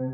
On 0.00 0.06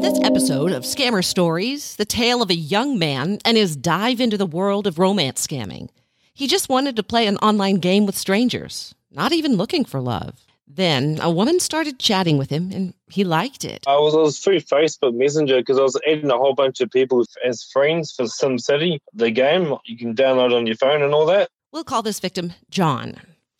this 0.00 0.18
episode 0.22 0.72
of 0.72 0.84
Scammer 0.84 1.22
Stories, 1.22 1.96
the 1.96 2.06
tale 2.06 2.40
of 2.40 2.48
a 2.48 2.54
young 2.54 2.98
man 2.98 3.40
and 3.44 3.58
his 3.58 3.76
dive 3.76 4.22
into 4.22 4.38
the 4.38 4.46
world 4.46 4.86
of 4.86 4.98
romance 4.98 5.46
scamming. 5.46 5.90
He 6.38 6.46
just 6.46 6.68
wanted 6.68 6.94
to 6.94 7.02
play 7.02 7.26
an 7.26 7.36
online 7.38 7.78
game 7.78 8.06
with 8.06 8.16
strangers, 8.16 8.94
not 9.10 9.32
even 9.32 9.56
looking 9.56 9.84
for 9.84 10.00
love. 10.00 10.46
Then 10.68 11.18
a 11.20 11.28
woman 11.28 11.58
started 11.58 11.98
chatting 11.98 12.38
with 12.38 12.48
him 12.48 12.70
and 12.70 12.94
he 13.10 13.24
liked 13.24 13.64
it. 13.64 13.82
I 13.88 13.96
was, 13.96 14.14
I 14.14 14.18
was 14.18 14.38
through 14.38 14.60
Facebook 14.60 15.16
Messenger 15.16 15.56
because 15.56 15.80
I 15.80 15.82
was 15.82 16.00
adding 16.06 16.30
a 16.30 16.38
whole 16.38 16.54
bunch 16.54 16.80
of 16.80 16.92
people 16.92 17.26
as 17.44 17.64
friends 17.64 18.12
for 18.12 18.26
SimCity, 18.26 19.00
the 19.12 19.32
game 19.32 19.74
you 19.84 19.98
can 19.98 20.14
download 20.14 20.56
on 20.56 20.64
your 20.68 20.76
phone 20.76 21.02
and 21.02 21.12
all 21.12 21.26
that. 21.26 21.50
We'll 21.72 21.82
call 21.82 22.02
this 22.02 22.20
victim 22.20 22.52
John. 22.70 23.16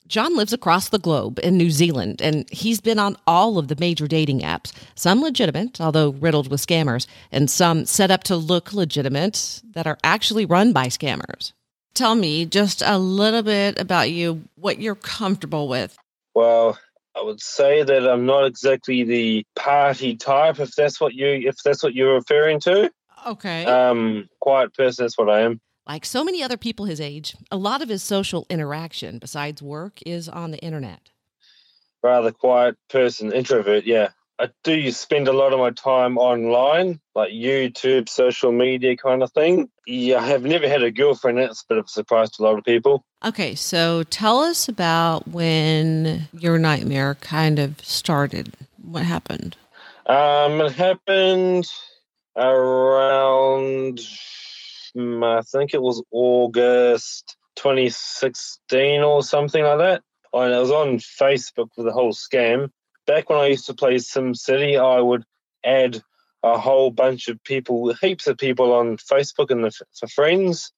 John 0.07 0.37
lives 0.37 0.53
across 0.53 0.89
the 0.89 1.01
globe 1.01 1.41
in 1.43 1.59
New 1.59 1.73
Zealand, 1.73 2.23
and 2.23 2.49
he's 2.51 2.81
been 2.81 3.01
on 3.01 3.17
all 3.27 3.59
of 3.59 3.67
the 3.67 3.77
major 3.81 4.07
dating 4.07 4.41
apps, 4.43 4.73
some 4.95 5.21
legitimate, 5.21 5.81
although 5.81 6.11
riddled 6.13 6.49
with 6.49 6.65
scammers, 6.65 7.09
and 7.33 7.51
some 7.51 7.85
set 7.87 8.13
up 8.13 8.23
to 8.25 8.37
look 8.37 8.73
legitimate 8.73 9.63
that 9.73 9.89
are 9.89 9.99
actually 10.05 10.47
run 10.47 10.73
by 10.73 10.87
scammers. 10.87 11.53
Tell 11.99 12.15
me 12.15 12.47
just 12.47 12.81
a 12.81 12.97
little 12.97 13.43
bit 13.43 13.77
about 13.77 14.13
you, 14.13 14.45
what 14.55 14.79
you're 14.79 14.95
comfortable 14.95 15.67
with. 15.67 15.99
Well, 16.33 16.79
I 17.17 17.23
would 17.23 17.41
say 17.41 17.83
that 17.83 18.09
I'm 18.09 18.25
not 18.25 18.45
exactly 18.45 19.03
the 19.03 19.45
party 19.57 20.15
type, 20.15 20.61
if 20.61 20.77
that's 20.77 21.01
what 21.01 21.15
you 21.15 21.27
if 21.27 21.57
that's 21.65 21.83
what 21.83 21.95
you're 21.95 22.15
referring 22.15 22.61
to. 22.61 22.93
Okay. 23.27 23.65
Um, 23.65 24.29
quiet 24.39 24.75
person, 24.75 25.07
that's 25.07 25.19
what 25.19 25.29
I 25.29 25.41
am. 25.41 25.61
Like 25.89 26.05
so 26.05 26.23
many 26.23 26.41
other 26.41 26.57
people 26.57 26.87
his 26.87 27.01
age, 27.01 27.37
a 27.51 27.57
lot 27.57 27.83
of 27.83 27.89
his 27.89 28.05
social 28.05 28.47
interaction 28.49 29.19
besides 29.19 29.61
work 29.61 29.99
is 30.07 30.29
on 30.29 30.53
the 30.53 30.59
internet. 30.59 31.11
Rather 32.01 32.31
quiet 32.31 32.77
person, 32.89 33.33
introvert, 33.33 33.87
yeah. 33.87 34.11
I 34.41 34.51
do 34.63 34.91
spend 34.93 35.27
a 35.27 35.33
lot 35.33 35.53
of 35.53 35.59
my 35.59 35.71
time 35.71 36.17
online, 36.17 37.01
like 37.17 37.33
YouTube, 37.33 38.09
social 38.09 38.53
media 38.53 38.97
kind 38.97 39.23
of 39.23 39.33
thing. 39.33 39.69
Yeah, 39.87 40.21
I 40.21 40.27
have 40.27 40.45
never 40.45 40.69
had 40.69 40.83
a 40.83 40.93
girlfriend. 40.93 41.39
That's 41.39 41.63
a 41.63 41.67
bit 41.69 41.79
of 41.79 41.87
a 41.87 41.89
surprise 41.89 42.31
to 42.33 42.43
a 42.43 42.45
lot 42.45 42.59
of 42.59 42.65
people. 42.65 43.05
Okay, 43.25 43.57
so 43.57 44.05
tell 44.05 44.39
us 44.39 44.69
about 44.69 45.27
when 45.27 46.29
your 46.33 46.59
nightmare 46.59 47.17
kind 47.17 47.59
of 47.59 47.81
started. 47.85 48.55
What 48.81 49.03
happened? 49.03 49.57
Um, 50.07 50.61
it 50.61 50.73
happened 50.73 51.67
around, 52.37 54.01
mm, 54.97 55.39
I 55.39 55.43
think 55.43 55.75
it 55.75 55.83
was 55.83 56.03
August 56.13 57.37
2016 57.57 59.03
or 59.03 59.23
something 59.23 59.65
like 59.65 59.79
that. 59.79 60.03
And 60.33 60.55
it 60.55 60.59
was 60.59 60.71
on 60.71 60.99
Facebook 60.99 61.71
with 61.77 61.87
the 61.87 61.93
whole 61.93 62.13
scam. 62.13 62.71
Back 63.09 63.31
when 63.31 63.39
I 63.39 63.47
used 63.47 63.65
to 63.67 63.75
play 63.75 63.95
SimCity, 63.95 64.79
I 64.79 65.01
would 65.01 65.25
add 65.65 66.03
a 66.43 66.59
whole 66.59 66.91
bunch 66.91 67.27
of 67.29 67.43
people, 67.43 67.95
heaps 67.95 68.27
of 68.27 68.37
people 68.37 68.71
on 68.75 68.99
Facebook 68.99 69.51
and 69.51 69.65
the, 69.65 69.73
for 69.99 70.07
friends. 70.09 70.71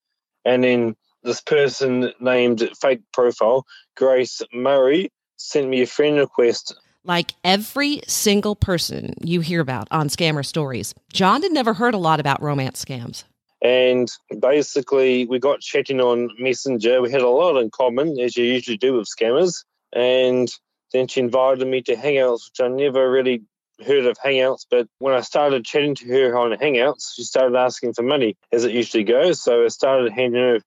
And 0.45 0.63
then 0.63 0.95
this 1.25 1.41
person 1.41 2.13
named 2.21 2.67
fake 2.81 3.01
profile, 3.13 3.67
Grace 3.97 4.43
Murray, 4.53 5.11
sent 5.39 5.69
me 5.69 5.83
a 5.83 5.87
friend 5.87 6.19
request 6.19 6.73
Like 7.05 7.33
every 7.43 8.01
single 8.07 8.55
person 8.55 9.15
you 9.23 9.41
hear 9.41 9.61
about 9.61 9.89
on 9.91 10.09
scammer 10.09 10.47
stories, 10.47 10.95
John 11.13 11.43
had 11.43 11.51
never 11.51 11.75
heard 11.75 11.95
a 11.95 11.99
lot 11.99 12.21
about 12.21 12.41
romance 12.41 12.85
scams. 12.85 13.25
And 13.61 14.09
basically, 14.39 15.27
we 15.27 15.41
got 15.41 15.61
chatting 15.61 16.01
on 16.01 16.31
Messenger. 16.39 17.03
We 17.03 17.11
had 17.11 17.23
a 17.23 17.29
lot 17.29 17.57
in 17.57 17.71
common, 17.71 18.21
as 18.21 18.37
you 18.37 18.45
usually 18.45 18.77
do 18.77 18.95
with 18.95 19.09
scammers. 19.09 19.65
And 19.93 20.49
then 20.93 21.09
she 21.09 21.21
invited 21.21 21.67
me 21.67 21.83
to 21.83 21.95
Hangouts, 21.97 22.49
which 22.51 22.61
I 22.61 22.69
never 22.69 23.11
really 23.11 23.43
heard 23.87 24.07
of 24.07 24.19
Hangouts. 24.19 24.67
But 24.71 24.89
when 24.99 25.15
I 25.15 25.21
started 25.21 25.65
chatting 25.65 25.95
to 25.97 26.07
her 26.09 26.37
on 26.39 26.53
Hangouts, 26.59 27.15
she 27.15 27.23
started 27.25 27.57
asking 27.57 27.95
for 27.95 28.03
money, 28.03 28.37
as 28.53 28.65
it 28.65 28.73
usually 28.73 29.05
goes. 29.05 29.41
So 29.43 29.65
I 29.65 29.69
started 29.69 30.13
handing 30.13 30.43
her 30.43 30.61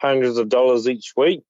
hundreds 0.00 0.36
of 0.38 0.48
dollars 0.48 0.88
each 0.88 1.12
week. 1.16 1.42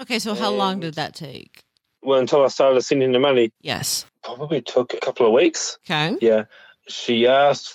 Okay, 0.00 0.18
so 0.18 0.34
how 0.34 0.50
long 0.50 0.80
did 0.80 0.94
that 0.94 1.14
take? 1.14 1.62
Well, 2.02 2.18
until 2.18 2.44
I 2.44 2.48
started 2.48 2.82
sending 2.82 3.12
the 3.12 3.18
money, 3.18 3.52
Yes. 3.60 4.06
probably 4.24 4.60
took 4.62 4.94
a 4.94 4.98
couple 4.98 5.26
of 5.26 5.32
weeks. 5.32 5.78
Okay. 5.84 6.16
Yeah. 6.20 6.44
She 6.88 7.26
asked 7.26 7.70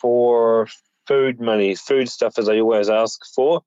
for 0.00 0.68
food 1.06 1.40
money, 1.40 1.74
food 1.74 2.08
stuff 2.08 2.38
as 2.38 2.48
I 2.48 2.60
always 2.60 2.88
ask 2.88 3.20
for, 3.34 3.62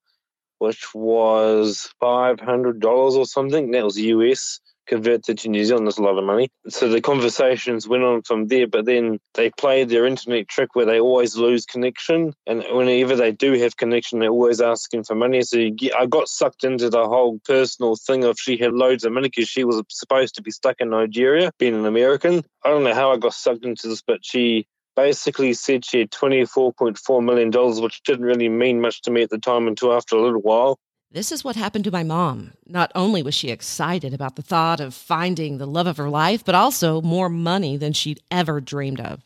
which 0.59 0.96
was 0.96 1.94
five 2.00 2.40
hundred 2.40 2.79
dollars 2.79 3.16
or 3.16 3.25
something. 3.25 3.72
That 3.72 3.84
was 3.84 3.97
US. 4.00 4.59
Converted 4.85 5.38
to 5.39 5.49
New 5.49 5.63
Zealand, 5.63 5.88
that's 5.88 5.97
a 5.97 6.03
lot 6.03 6.17
of 6.17 6.25
money. 6.25 6.49
So 6.67 6.89
the 6.89 6.99
conversations 6.99 7.88
went 7.88 8.03
on 8.03 8.21
from 8.23 8.47
there, 8.47 8.67
but 8.67 8.85
then 8.85 9.19
they 9.33 9.49
played 9.49 9.89
their 9.89 10.05
internet 10.05 10.47
trick 10.49 10.75
where 10.75 10.85
they 10.85 10.99
always 10.99 11.38
lose 11.38 11.66
connection. 11.66 12.33
And 12.45 12.63
whenever 12.69 13.16
they 13.16 13.31
do 13.31 13.53
have 13.53 13.77
connection, 13.77 14.19
they're 14.19 14.29
always 14.29 14.59
asking 14.59 15.05
for 15.05 15.16
money. 15.16 15.41
So 15.43 15.69
get, 15.69 15.95
I 15.95 16.05
got 16.05 16.27
sucked 16.27 16.63
into 16.63 16.89
the 16.89 17.07
whole 17.07 17.39
personal 17.45 17.95
thing 17.95 18.23
of 18.25 18.38
she 18.39 18.57
had 18.57 18.73
loads 18.73 19.05
of 19.05 19.13
money 19.13 19.29
because 19.29 19.49
she 19.49 19.63
was 19.63 19.81
supposed 19.89 20.35
to 20.35 20.41
be 20.41 20.51
stuck 20.51 20.81
in 20.81 20.89
Nigeria, 20.89 21.51
being 21.59 21.75
an 21.75 21.85
American. 21.85 22.43
I 22.66 22.69
don't 22.69 22.83
know 22.83 22.93
how 22.93 23.11
I 23.11 23.17
got 23.17 23.33
sucked 23.33 23.66
into 23.66 23.88
this, 23.88 24.01
but 24.01 24.19
she 24.22 24.67
basically 24.95 25.53
said 25.53 25.85
she 25.85 25.99
had 25.99 26.11
$24.4 26.11 27.23
million, 27.23 27.51
which 27.81 28.03
didn't 28.03 28.25
really 28.25 28.49
mean 28.49 28.81
much 28.81 29.01
to 29.03 29.11
me 29.11 29.23
at 29.23 29.29
the 29.29 29.38
time 29.38 29.67
until 29.67 29.93
after 29.93 30.16
a 30.16 30.22
little 30.22 30.41
while. 30.41 30.77
This 31.13 31.31
is 31.31 31.44
what 31.44 31.56
happened 31.56 31.84
to 31.84 31.91
my 31.91 32.01
mom. 32.01 32.53
Not 32.66 32.91
only 32.96 33.22
was 33.22 33.35
she 33.35 33.51
excited 33.51 34.16
about 34.16 34.35
the 34.35 34.41
thought 34.41 34.79
of 34.79 34.96
finding 34.96 35.59
the 35.59 35.68
love 35.68 35.85
of 35.85 35.97
her 35.97 36.09
life, 36.09 36.44
but 36.44 36.56
also 36.56 37.03
more 37.03 37.29
money 37.29 37.78
than 37.78 37.94
she'd 37.94 38.19
ever 38.31 38.59
dreamed 38.59 39.00
of. 39.00 39.22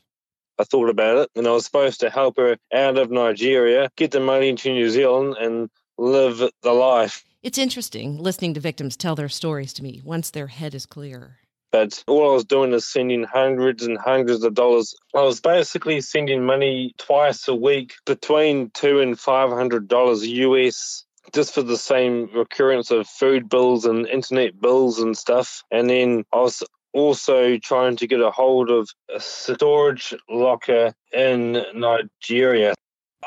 I 0.60 0.66
thought 0.66 0.90
about 0.90 1.16
it, 1.16 1.30
and 1.34 1.48
I 1.48 1.52
was 1.52 1.64
supposed 1.64 2.02
to 2.02 2.10
help 2.10 2.36
her 2.36 2.58
out 2.74 2.98
of 2.98 3.10
Nigeria, 3.10 3.90
get 3.96 4.12
the 4.12 4.20
money 4.20 4.50
into 4.50 4.74
New 4.74 4.90
Zealand, 4.90 5.38
and 5.40 5.70
live 5.98 6.52
the 6.62 6.74
life. 6.74 7.24
It's 7.42 7.58
interesting 7.58 8.18
listening 8.18 8.54
to 8.56 8.60
victims 8.60 8.98
tell 8.98 9.16
their 9.16 9.30
stories 9.30 9.72
to 9.76 9.84
me 9.84 10.02
once 10.04 10.30
their 10.30 10.48
head 10.48 10.76
is 10.76 10.86
clear. 10.86 11.38
But 11.72 12.04
all 12.06 12.32
I 12.32 12.34
was 12.34 12.44
doing 12.44 12.74
is 12.74 12.86
sending 12.86 13.24
hundreds 13.24 13.84
and 13.84 13.98
hundreds 13.98 14.44
of 14.44 14.56
dollars. 14.56 14.94
I 15.16 15.22
was 15.22 15.40
basically 15.40 16.02
sending 16.02 16.46
money 16.46 16.94
twice 16.98 17.48
a 17.48 17.56
week, 17.56 17.94
between 18.06 18.72
two 18.72 19.00
and 19.00 19.18
five 19.18 19.52
hundred 19.52 19.88
dollars 19.88 20.28
US, 20.28 21.06
just 21.34 21.54
for 21.54 21.62
the 21.62 21.78
same 21.78 22.30
recurrence 22.34 22.92
of 22.92 23.08
food 23.08 23.50
bills 23.50 23.86
and 23.86 24.08
internet 24.08 24.60
bills 24.60 25.00
and 25.00 25.18
stuff. 25.18 25.64
And 25.72 25.90
then 25.90 26.24
I 26.34 26.38
was 26.38 26.64
also 26.94 27.58
trying 27.58 27.96
to 27.98 28.08
get 28.08 28.22
a 28.22 28.32
hold 28.32 28.70
of 28.70 28.90
a 29.14 29.20
storage 29.20 30.14
locker 30.30 30.94
in 31.14 31.64
Nigeria. 31.74 32.74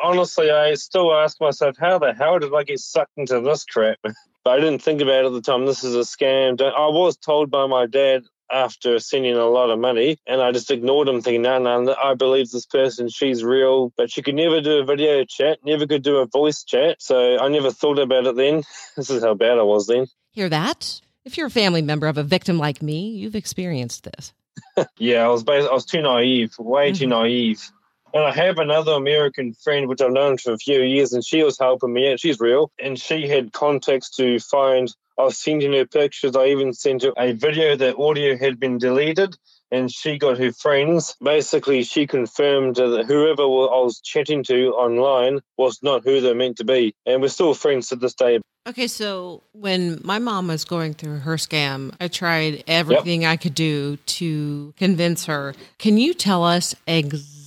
Honestly, 0.03 0.50
I 0.50 0.75
still 0.75 1.15
ask 1.15 1.41
myself, 1.41 1.77
how 1.78 1.99
the 1.99 2.12
hell 2.12 2.38
did 2.38 2.55
I 2.55 2.62
get 2.65 2.78
sucked 2.78 3.12
into 3.16 3.41
this 3.41 3.65
crap? 3.65 3.99
But 4.03 4.12
I 4.47 4.56
didn't 4.56 4.82
think 4.82 5.00
about 5.00 5.25
it 5.25 5.27
at 5.27 5.32
the 5.32 5.43
time. 5.43 5.67
This 5.67 5.84
is 5.84 5.94
a 5.94 6.00
scam. 6.00 6.61
I 6.61 6.88
was 6.88 7.17
told 7.17 7.50
by 7.50 7.67
my 7.67 7.87
dad 7.87 8.22
after 8.53 8.99
sending 8.99 9.34
a 9.37 9.47
lot 9.47 9.71
of 9.71 9.78
money, 9.78 10.19
and 10.27 10.41
I 10.41 10.53
just 10.53 10.71
ignored 10.71 11.09
him, 11.09 11.21
thinking, 11.22 11.43
no, 11.43 11.59
no, 11.59 11.94
I 12.03 12.15
believe 12.15 12.50
this 12.50 12.66
person. 12.66 13.09
She's 13.09 13.43
real. 13.44 13.93
But 13.97 14.11
she 14.11 14.22
could 14.22 14.34
never 14.34 14.61
do 14.61 14.78
a 14.78 14.84
video 14.84 15.25
chat, 15.25 15.59
never 15.65 15.87
could 15.87 16.03
do 16.03 16.16
a 16.16 16.27
voice 16.27 16.65
chat. 16.65 17.00
So 17.00 17.38
I 17.38 17.49
never 17.49 17.71
thought 17.71 17.99
about 17.99 18.27
it 18.27 18.37
then. 18.37 18.62
This 18.97 19.11
is 19.11 19.22
how 19.22 19.34
bad 19.34 19.59
I 19.59 19.62
was 19.62 19.87
then. 19.87 20.06
Hear 20.33 20.49
that? 20.49 21.00
If 21.25 21.37
you're 21.37 21.47
a 21.47 21.50
family 21.50 21.83
member 21.83 22.06
of 22.06 22.19
a 22.19 22.23
victim 22.23 22.58
like 22.58 22.82
me, 22.82 23.08
you've 23.11 23.37
experienced 23.37 24.05
this. 24.05 24.32
Yeah, 24.99 25.25
I 25.25 25.29
was 25.29 25.43
bas- 25.43 25.67
I 25.70 25.73
was 25.73 25.85
too 25.87 26.03
naive, 26.03 26.55
way 26.58 26.93
too 26.93 27.06
Mhm. 27.06 27.11
naive. 27.11 27.70
And 28.12 28.24
I 28.24 28.32
have 28.32 28.58
another 28.58 28.92
American 28.92 29.54
friend, 29.54 29.86
which 29.86 30.00
I've 30.00 30.10
known 30.10 30.36
for 30.36 30.52
a 30.52 30.58
few 30.58 30.82
years, 30.82 31.12
and 31.12 31.24
she 31.24 31.44
was 31.44 31.58
helping 31.58 31.92
me 31.92 32.12
out. 32.12 32.20
She's 32.20 32.40
real. 32.40 32.72
And 32.82 32.98
she 32.98 33.28
had 33.28 33.52
contacts 33.52 34.10
to 34.16 34.40
find. 34.40 34.92
I 35.16 35.24
was 35.24 35.38
sending 35.38 35.72
her 35.74 35.86
pictures. 35.86 36.34
I 36.34 36.46
even 36.46 36.72
sent 36.72 37.02
her 37.02 37.12
a 37.16 37.32
video 37.32 37.76
that 37.76 37.98
audio 37.98 38.36
had 38.36 38.58
been 38.58 38.78
deleted. 38.78 39.36
And 39.70 39.92
she 39.92 40.18
got 40.18 40.38
her 40.38 40.52
friends. 40.52 41.14
Basically, 41.22 41.84
she 41.84 42.08
confirmed 42.08 42.76
that 42.76 43.04
whoever 43.06 43.42
I 43.42 43.80
was 43.84 44.00
chatting 44.00 44.42
to 44.44 44.70
online 44.70 45.40
was 45.56 45.78
not 45.80 46.02
who 46.02 46.20
they're 46.20 46.34
meant 46.34 46.56
to 46.56 46.64
be. 46.64 46.94
And 47.06 47.22
we're 47.22 47.28
still 47.28 47.54
friends 47.54 47.90
to 47.90 47.96
this 47.96 48.14
day. 48.14 48.40
Okay, 48.66 48.88
so 48.88 49.42
when 49.52 50.00
my 50.02 50.18
mom 50.18 50.48
was 50.48 50.64
going 50.64 50.94
through 50.94 51.20
her 51.20 51.36
scam, 51.36 51.94
I 52.00 52.08
tried 52.08 52.64
everything 52.66 53.24
I 53.24 53.36
could 53.36 53.54
do 53.54 53.96
to 53.96 54.74
convince 54.76 55.26
her. 55.26 55.54
Can 55.78 55.96
you 55.98 56.14
tell 56.14 56.42
us 56.42 56.74
exactly 56.86 57.39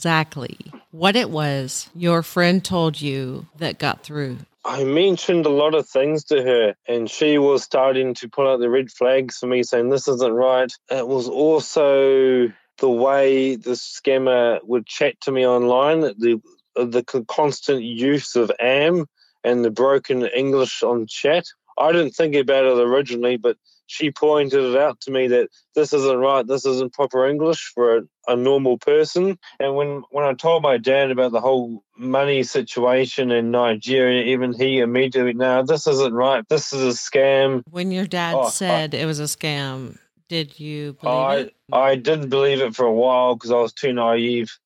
what 0.91 1.15
it 1.15 1.29
was 1.29 1.89
your 1.95 2.23
friend 2.23 2.63
told 2.63 3.01
you 3.01 3.47
that 3.57 3.79
got 3.79 4.03
through? 4.03 4.37
I 4.65 4.85
mentioned 4.85 5.45
a 5.45 5.49
lot 5.49 5.75
of 5.75 5.87
things 5.87 6.23
to 6.25 6.41
her, 6.41 6.75
and 6.87 7.09
she 7.09 7.37
was 7.37 7.63
starting 7.63 8.13
to 8.15 8.29
pull 8.29 8.47
out 8.47 8.59
the 8.59 8.69
red 8.69 8.91
flags 8.91 9.37
for 9.37 9.47
me, 9.47 9.63
saying 9.63 9.89
this 9.89 10.07
isn't 10.07 10.31
right. 10.31 10.71
It 10.89 11.07
was 11.07 11.27
also 11.27 12.51
the 12.77 12.89
way 12.89 13.55
the 13.55 13.71
scammer 13.71 14.59
would 14.63 14.85
chat 14.85 15.19
to 15.21 15.31
me 15.31 15.45
online, 15.45 16.01
the 16.01 16.41
the 16.75 17.25
constant 17.27 17.83
use 17.83 18.35
of 18.35 18.51
am 18.59 19.05
and 19.43 19.63
the 19.63 19.69
broken 19.69 20.25
English 20.25 20.81
on 20.81 21.05
chat. 21.07 21.45
I 21.77 21.91
didn't 21.91 22.11
think 22.11 22.35
about 22.35 22.65
it 22.65 22.79
originally, 22.79 23.37
but 23.37 23.57
she 23.87 24.11
pointed 24.11 24.63
it 24.63 24.77
out 24.77 24.99
to 25.01 25.11
me 25.11 25.27
that 25.27 25.49
this 25.75 25.93
isn't 25.93 26.17
right. 26.17 26.45
This 26.45 26.65
isn't 26.65 26.93
proper 26.93 27.27
English 27.27 27.71
for 27.73 27.97
a, 27.97 28.01
a, 28.27 28.35
normal 28.35 28.77
person. 28.77 29.37
And 29.59 29.75
when, 29.75 30.03
when 30.11 30.25
I 30.25 30.33
told 30.33 30.63
my 30.63 30.77
dad 30.77 31.11
about 31.11 31.31
the 31.31 31.41
whole 31.41 31.83
money 31.97 32.43
situation 32.43 33.31
in 33.31 33.51
Nigeria, 33.51 34.23
even 34.23 34.53
he 34.53 34.79
immediately, 34.79 35.33
no, 35.33 35.63
this 35.63 35.87
isn't 35.87 36.13
right. 36.13 36.47
This 36.49 36.73
is 36.73 36.81
a 36.81 36.97
scam. 36.97 37.63
When 37.69 37.91
your 37.91 38.05
dad 38.05 38.35
oh, 38.35 38.49
said 38.49 38.95
I, 38.95 38.99
it 38.99 39.05
was 39.05 39.19
a 39.19 39.23
scam, 39.23 39.97
did 40.29 40.59
you 40.59 40.93
believe 40.93 41.15
I, 41.15 41.35
it? 41.35 41.55
I 41.71 41.95
didn't 41.95 42.29
believe 42.29 42.61
it 42.61 42.75
for 42.75 42.85
a 42.85 42.93
while 42.93 43.35
because 43.35 43.51
I 43.51 43.55
was 43.55 43.73
too 43.73 43.93
naive. 43.93 44.57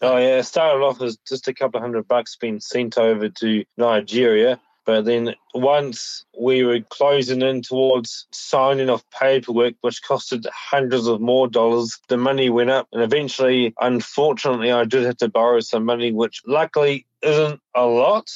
Oh 0.00 0.16
yeah, 0.16 0.38
it 0.38 0.44
started 0.44 0.84
off 0.84 1.02
as 1.02 1.18
just 1.28 1.48
a 1.48 1.54
couple 1.54 1.78
of 1.78 1.82
hundred 1.82 2.06
bucks 2.06 2.36
being 2.36 2.60
sent 2.60 2.98
over 2.98 3.28
to 3.28 3.64
Nigeria. 3.76 4.60
But 4.88 5.04
then 5.04 5.34
once 5.52 6.24
we 6.40 6.64
were 6.64 6.80
closing 6.80 7.42
in 7.42 7.60
towards 7.60 8.26
signing 8.32 8.88
off 8.88 9.04
paperwork, 9.10 9.74
which 9.82 10.02
costed 10.02 10.46
hundreds 10.50 11.06
of 11.06 11.20
more 11.20 11.46
dollars, 11.46 11.98
the 12.08 12.16
money 12.16 12.48
went 12.48 12.70
up. 12.70 12.88
And 12.94 13.02
eventually, 13.02 13.74
unfortunately, 13.82 14.72
I 14.72 14.84
did 14.84 15.04
have 15.04 15.18
to 15.18 15.28
borrow 15.28 15.60
some 15.60 15.84
money, 15.84 16.10
which 16.10 16.40
luckily 16.46 17.06
isn't 17.20 17.60
a 17.74 17.84
lot. 17.84 18.30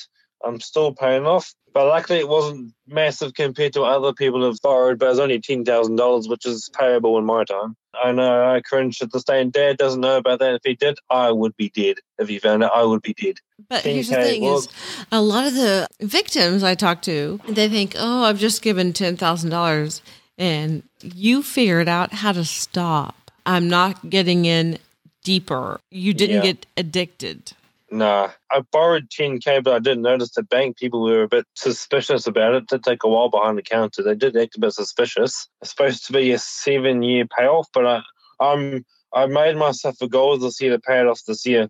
I'm 0.45 0.61
still 0.61 0.93
paying 0.93 1.25
off. 1.25 1.55
But 1.73 1.87
luckily, 1.87 2.19
it 2.19 2.29
wasn't 2.29 2.75
massive 2.87 3.33
compared 3.33 3.73
to 3.73 3.81
what 3.81 3.97
other 3.97 4.13
people 4.13 4.45
have 4.45 4.61
borrowed, 4.63 4.99
but 4.99 5.07
it 5.07 5.09
was 5.09 5.21
only 5.21 5.41
$10,000, 5.41 6.29
which 6.29 6.45
is 6.45 6.69
payable 6.79 7.17
in 7.17 7.25
my 7.25 7.45
time. 7.45 7.77
I 7.95 8.13
know 8.13 8.45
uh, 8.45 8.55
I 8.55 8.61
cringe 8.61 9.03
at 9.03 9.13
the 9.13 9.21
day, 9.21 9.41
and 9.41 9.53
Dad 9.53 9.77
doesn't 9.77 10.01
know 10.01 10.17
about 10.17 10.39
that. 10.39 10.55
If 10.55 10.63
he 10.65 10.75
did, 10.75 10.99
I 11.11 11.31
would 11.31 11.57
be 11.57 11.69
dead. 11.71 11.97
If 12.19 12.29
he 12.29 12.39
found 12.39 12.65
out, 12.65 12.73
I 12.75 12.85
would 12.85 13.03
be 13.03 13.15
dead. 13.15 13.37
But 13.69 13.85
here's 13.85 14.09
the 14.09 14.17
thing 14.17 14.45
is, 14.45 14.69
a 15.11 15.21
lot 15.21 15.47
of 15.47 15.55
the 15.55 15.87
victims 16.01 16.63
I 16.63 16.75
talk 16.75 17.03
to, 17.03 17.41
they 17.47 17.69
think, 17.69 17.95
oh, 17.99 18.25
I've 18.25 18.39
just 18.39 18.63
given 18.63 18.93
$10,000, 18.93 20.01
and 20.39 20.83
you 21.03 21.43
figured 21.43 21.89
out 21.89 22.13
how 22.13 22.33
to 22.33 22.45
stop. 22.45 23.31
I'm 23.45 23.69
not 23.69 24.09
getting 24.09 24.45
in 24.45 24.79
deeper. 25.25 25.81
You 25.91 26.15
didn't 26.15 26.37
yeah. 26.37 26.53
get 26.53 26.67
addicted. 26.77 27.53
Nah, 27.93 28.31
I 28.51 28.63
borrowed 28.73 29.11
10k, 29.11 29.63
but 29.63 29.75
I 29.75 29.79
didn't 29.79 30.03
notice 30.03 30.31
the 30.31 30.43
bank 30.43 30.79
people 30.79 31.03
were 31.03 31.25
a 31.25 31.29
bit 31.29 31.45
suspicious 31.55 32.27
about 32.27 32.55
it. 32.55 32.63
it. 32.63 32.69
Did 32.71 32.85
take 32.85 33.05
a 33.05 33.09
while 33.09 33.29
behind 33.29 33.59
the 33.59 33.63
counter. 33.63 34.03
They 34.03 34.15
did 34.15 34.35
act 34.35 34.57
a 34.57 34.61
bit 34.61 34.73
suspicious. 34.73 35.47
It's 35.61 35.73
supposed 35.73 36.07
to 36.07 36.15
be 36.15 36.33
a 36.33 36.39
seven-year 36.39 37.27
payoff, 37.27 37.69
but 37.75 37.87
I, 37.87 38.03
I'm 38.41 38.87
I 39.13 39.27
made 39.27 39.57
myself 39.57 40.01
a 40.01 40.09
goal 40.09 40.39
this 40.39 40.59
year 40.63 40.71
to 40.71 40.81
pay 40.81 41.01
it 41.01 41.07
off 41.07 41.21
this 41.27 41.45
year. 41.45 41.69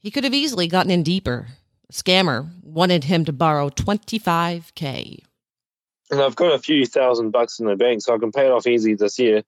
He 0.00 0.10
could 0.10 0.24
have 0.24 0.34
easily 0.34 0.66
gotten 0.66 0.90
in 0.90 1.04
deeper. 1.04 1.46
A 1.88 1.92
scammer 1.92 2.50
wanted 2.64 3.04
him 3.04 3.24
to 3.26 3.32
borrow 3.32 3.68
25k. 3.68 5.22
And 6.10 6.20
I've 6.20 6.34
got 6.34 6.52
a 6.52 6.58
few 6.58 6.84
thousand 6.84 7.30
bucks 7.30 7.60
in 7.60 7.66
the 7.66 7.76
bank, 7.76 8.02
so 8.02 8.12
I 8.12 8.18
can 8.18 8.32
pay 8.32 8.46
it 8.46 8.50
off 8.50 8.66
easy 8.66 8.94
this 8.94 9.20
year 9.20 9.44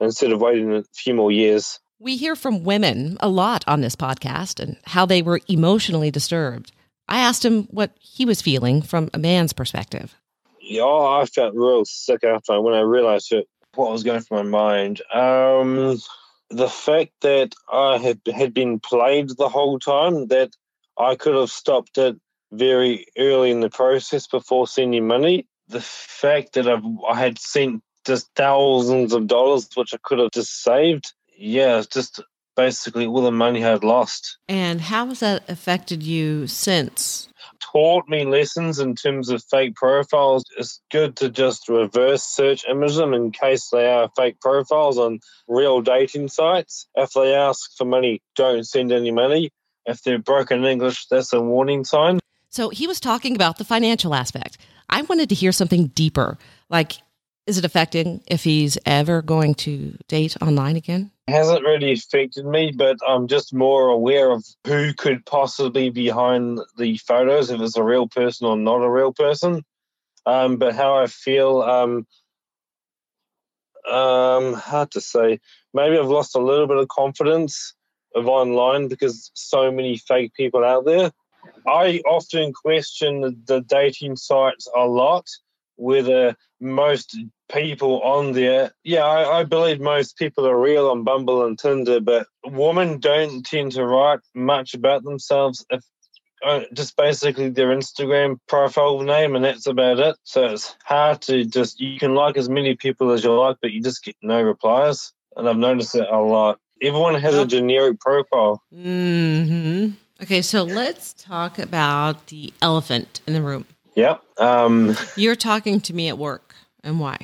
instead 0.00 0.32
of 0.32 0.40
waiting 0.42 0.74
a 0.74 0.84
few 0.94 1.14
more 1.14 1.32
years. 1.32 1.80
We 2.02 2.16
hear 2.16 2.34
from 2.34 2.64
women 2.64 3.16
a 3.20 3.28
lot 3.28 3.62
on 3.68 3.80
this 3.80 3.94
podcast 3.94 4.58
and 4.58 4.76
how 4.82 5.06
they 5.06 5.22
were 5.22 5.40
emotionally 5.46 6.10
disturbed. 6.10 6.72
I 7.08 7.20
asked 7.20 7.44
him 7.44 7.68
what 7.70 7.92
he 8.00 8.26
was 8.26 8.42
feeling 8.42 8.82
from 8.82 9.08
a 9.14 9.20
man's 9.20 9.52
perspective. 9.52 10.16
Yeah, 10.60 10.82
I 10.82 11.26
felt 11.32 11.54
real 11.54 11.84
sick 11.84 12.24
after 12.24 12.60
when 12.60 12.74
I 12.74 12.80
realized 12.80 13.30
it, 13.30 13.46
what 13.76 13.92
was 13.92 14.02
going 14.02 14.18
through 14.18 14.42
my 14.42 14.50
mind. 14.50 15.00
Um, 15.14 15.96
the 16.50 16.68
fact 16.68 17.12
that 17.20 17.54
I 17.72 17.98
had 17.98 18.20
had 18.34 18.52
been 18.52 18.80
played 18.80 19.28
the 19.38 19.48
whole 19.48 19.78
time, 19.78 20.26
that 20.26 20.50
I 20.98 21.14
could 21.14 21.36
have 21.36 21.50
stopped 21.50 21.98
it 21.98 22.16
very 22.50 23.06
early 23.16 23.52
in 23.52 23.60
the 23.60 23.70
process 23.70 24.26
before 24.26 24.66
sending 24.66 25.06
money. 25.06 25.46
The 25.68 25.80
fact 25.80 26.54
that 26.54 26.66
I've, 26.66 26.82
I 27.08 27.14
had 27.14 27.38
sent 27.38 27.84
just 28.04 28.28
thousands 28.34 29.12
of 29.12 29.28
dollars, 29.28 29.68
which 29.76 29.94
I 29.94 29.98
could 30.02 30.18
have 30.18 30.32
just 30.32 30.64
saved 30.64 31.12
yeah, 31.42 31.82
just 31.90 32.20
basically 32.56 33.06
all 33.06 33.22
the 33.22 33.32
money 33.32 33.64
I'd 33.64 33.82
lost. 33.82 34.38
And 34.48 34.80
how 34.80 35.06
has 35.06 35.20
that 35.20 35.48
affected 35.48 36.02
you 36.02 36.46
since? 36.46 37.28
Taught 37.60 38.08
me 38.08 38.24
lessons 38.24 38.78
in 38.78 38.94
terms 38.94 39.28
of 39.28 39.42
fake 39.50 39.74
profiles. 39.74 40.44
It's 40.56 40.80
good 40.90 41.16
to 41.16 41.28
just 41.28 41.68
reverse 41.68 42.22
search 42.22 42.64
image 42.68 42.96
them 42.96 43.14
in 43.14 43.32
case 43.32 43.68
they 43.70 43.86
are 43.86 44.10
fake 44.16 44.40
profiles 44.40 44.98
on 44.98 45.20
real 45.48 45.80
dating 45.80 46.28
sites. 46.28 46.86
If 46.94 47.12
they 47.12 47.34
ask 47.34 47.76
for 47.76 47.84
money, 47.84 48.20
don't 48.36 48.66
send 48.66 48.92
any 48.92 49.10
money. 49.10 49.50
If 49.84 50.02
they're 50.02 50.18
broken 50.18 50.64
English, 50.64 51.06
that's 51.06 51.32
a 51.32 51.40
warning 51.40 51.84
sign. 51.84 52.20
So 52.50 52.68
he 52.68 52.86
was 52.86 53.00
talking 53.00 53.34
about 53.34 53.58
the 53.58 53.64
financial 53.64 54.14
aspect. 54.14 54.58
I 54.90 55.02
wanted 55.02 55.28
to 55.30 55.34
hear 55.34 55.52
something 55.52 55.88
deeper, 55.88 56.38
like 56.68 56.98
is 57.46 57.58
it 57.58 57.64
affecting 57.64 58.22
if 58.26 58.44
he's 58.44 58.78
ever 58.86 59.20
going 59.20 59.54
to 59.54 59.98
date 60.06 60.36
online 60.40 60.76
again? 60.76 61.10
Hasn't 61.28 61.64
really 61.64 61.92
affected 61.92 62.44
me, 62.44 62.72
but 62.72 62.98
I'm 63.06 63.28
just 63.28 63.54
more 63.54 63.88
aware 63.88 64.32
of 64.32 64.44
who 64.66 64.92
could 64.92 65.24
possibly 65.24 65.88
be 65.88 65.90
behind 65.90 66.60
the 66.76 66.96
photos, 66.98 67.50
if 67.50 67.60
it's 67.60 67.76
a 67.76 67.82
real 67.82 68.08
person 68.08 68.46
or 68.46 68.56
not 68.56 68.82
a 68.82 68.90
real 68.90 69.12
person. 69.12 69.62
Um, 70.26 70.56
but 70.56 70.74
how 70.74 70.98
I 70.98 71.06
feel, 71.06 71.62
um, 71.62 72.06
um, 73.88 74.54
hard 74.54 74.90
to 74.92 75.00
say. 75.00 75.40
Maybe 75.72 75.98
I've 75.98 76.06
lost 76.06 76.36
a 76.36 76.40
little 76.40 76.66
bit 76.66 76.76
of 76.76 76.88
confidence 76.88 77.74
of 78.14 78.28
online 78.28 78.88
because 78.88 79.30
so 79.34 79.70
many 79.70 79.96
fake 79.98 80.34
people 80.34 80.64
out 80.64 80.84
there. 80.84 81.12
I 81.66 82.00
often 82.06 82.52
question 82.52 83.42
the 83.46 83.60
dating 83.60 84.16
sites 84.16 84.68
a 84.76 84.86
lot 84.86 85.26
whether 85.82 86.36
most 86.60 87.16
people 87.50 88.00
on 88.02 88.32
there, 88.32 88.72
yeah, 88.84 89.04
I, 89.04 89.40
I, 89.40 89.44
believe 89.44 89.80
most 89.80 90.16
people 90.16 90.46
are 90.46 90.58
real 90.58 90.88
on 90.88 91.02
Bumble 91.02 91.44
and 91.44 91.58
Tinder, 91.58 92.00
but 92.00 92.26
women 92.44 93.00
don't 93.00 93.44
tend 93.44 93.72
to 93.72 93.84
write 93.84 94.20
much 94.34 94.74
about 94.74 95.02
themselves. 95.02 95.66
If 95.70 95.82
uh, 96.44 96.60
just 96.72 96.96
basically 96.96 97.48
their 97.48 97.68
Instagram 97.68 98.38
profile 98.48 99.00
name, 99.00 99.36
and 99.36 99.44
that's 99.44 99.66
about 99.66 99.98
it. 99.98 100.16
So 100.24 100.46
it's 100.46 100.74
hard 100.84 101.20
to 101.22 101.44
just 101.44 101.80
you 101.80 101.98
can 101.98 102.14
like 102.14 102.36
as 102.36 102.48
many 102.48 102.74
people 102.76 103.10
as 103.10 103.24
you 103.24 103.32
like, 103.32 103.56
but 103.60 103.72
you 103.72 103.82
just 103.82 104.04
get 104.04 104.16
no 104.22 104.42
replies. 104.42 105.12
And 105.36 105.48
I've 105.48 105.56
noticed 105.56 105.94
it 105.94 106.06
a 106.10 106.18
lot. 106.18 106.58
Everyone 106.80 107.14
has 107.14 107.34
a 107.34 107.46
generic 107.46 108.00
profile. 108.00 108.62
Hmm. 108.72 109.90
Okay, 110.20 110.42
so 110.42 110.62
let's 110.62 111.14
talk 111.14 111.58
about 111.58 112.26
the 112.26 112.52
elephant 112.60 113.20
in 113.26 113.34
the 113.34 113.42
room. 113.42 113.66
Yep. 113.94 114.22
Um, 114.38 114.96
You're 115.16 115.36
talking 115.36 115.80
to 115.82 115.94
me 115.94 116.08
at 116.08 116.18
work, 116.18 116.54
and 116.82 116.98
why? 117.00 117.18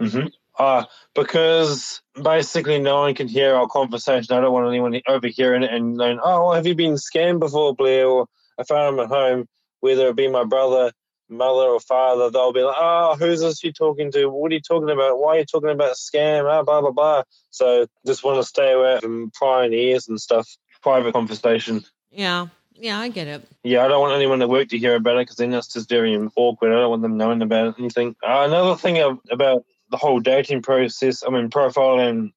Mm-hmm. 0.00 0.28
Uh, 0.58 0.84
because 1.14 2.02
basically 2.22 2.78
no 2.78 3.00
one 3.00 3.14
can 3.14 3.28
hear 3.28 3.54
our 3.54 3.66
conversation. 3.66 4.36
I 4.36 4.40
don't 4.40 4.52
want 4.52 4.68
anyone 4.68 5.00
overhearing 5.08 5.62
it 5.62 5.72
and 5.72 5.96
going, 5.98 6.20
oh, 6.22 6.46
well, 6.46 6.52
have 6.52 6.66
you 6.66 6.74
been 6.74 6.94
scammed 6.94 7.40
before, 7.40 7.74
Blair? 7.74 8.06
Or 8.06 8.26
if 8.58 8.70
I'm 8.70 9.00
at 9.00 9.08
home, 9.08 9.46
whether 9.80 10.08
it 10.08 10.16
be 10.16 10.28
my 10.28 10.44
brother, 10.44 10.92
mother, 11.28 11.62
or 11.62 11.80
father, 11.80 12.30
they'll 12.30 12.52
be 12.52 12.62
like, 12.62 12.76
oh, 12.78 13.16
who's 13.18 13.40
this 13.40 13.64
you 13.64 13.72
talking 13.72 14.12
to? 14.12 14.26
What 14.26 14.52
are 14.52 14.54
you 14.54 14.60
talking 14.60 14.90
about? 14.90 15.18
Why 15.18 15.36
are 15.36 15.38
you 15.40 15.44
talking 15.46 15.70
about 15.70 15.96
scam? 15.96 16.44
Ah, 16.48 16.62
blah, 16.62 16.80
blah, 16.82 16.90
blah. 16.90 17.22
So 17.50 17.86
just 18.06 18.22
want 18.22 18.38
to 18.38 18.44
stay 18.44 18.72
away 18.72 19.00
from 19.00 19.30
prying 19.34 19.72
ears 19.72 20.08
and 20.08 20.20
stuff, 20.20 20.48
private 20.82 21.14
conversation. 21.14 21.82
Yeah. 22.10 22.48
Yeah, 22.74 22.98
I 22.98 23.08
get 23.08 23.28
it. 23.28 23.48
Yeah, 23.62 23.84
I 23.84 23.88
don't 23.88 24.00
want 24.00 24.14
anyone 24.14 24.42
at 24.42 24.48
work 24.48 24.68
to 24.68 24.78
hear 24.78 24.96
about 24.96 25.16
it 25.16 25.22
because 25.22 25.36
then 25.36 25.50
that's 25.50 25.72
just 25.72 25.88
very 25.88 26.16
awkward. 26.36 26.72
I 26.72 26.80
don't 26.80 26.90
want 26.90 27.02
them 27.02 27.16
knowing 27.16 27.42
about 27.42 27.78
anything. 27.78 28.16
Uh, 28.22 28.44
another 28.46 28.76
thing 28.76 28.98
about 29.30 29.64
the 29.90 29.96
whole 29.96 30.20
dating 30.20 30.62
process, 30.62 31.22
I 31.26 31.30
mean, 31.30 31.50
profiling 31.50 32.32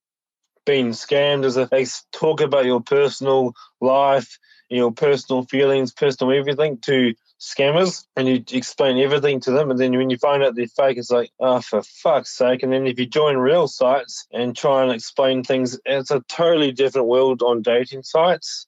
being 0.66 0.90
scammed 0.90 1.46
is 1.46 1.58
if 1.58 1.70
they 1.70 1.86
talk 2.12 2.42
about 2.42 2.66
your 2.66 2.82
personal 2.82 3.54
life, 3.82 4.38
your 4.70 4.92
personal 4.92 5.44
feelings, 5.46 5.94
personal 5.94 6.38
everything 6.38 6.80
to 6.80 7.14
scammers 7.40 8.06
and 8.16 8.28
you 8.28 8.44
explain 8.52 8.98
everything 8.98 9.40
to 9.42 9.52
them 9.52 9.70
and 9.70 9.80
then 9.80 9.96
when 9.96 10.10
you 10.10 10.18
find 10.18 10.42
out 10.42 10.56
they're 10.56 10.68
fake 10.68 10.98
it's 10.98 11.12
like 11.12 11.30
oh 11.42 11.60
for 11.60 11.84
fuck's 11.84 12.32
sake 12.32 12.64
and 12.64 12.72
then 12.72 12.88
if 12.88 12.98
you 12.98 13.06
join 13.06 13.36
real 13.36 13.68
sites 13.68 14.26
and 14.32 14.56
try 14.56 14.82
and 14.82 14.92
explain 14.92 15.44
things 15.44 15.78
it's 15.86 16.12
a 16.12 16.22
totally 16.30 16.72
different 16.72 17.08
world 17.08 17.42
on 17.42 17.62
dating 17.62 18.04
sites 18.04 18.68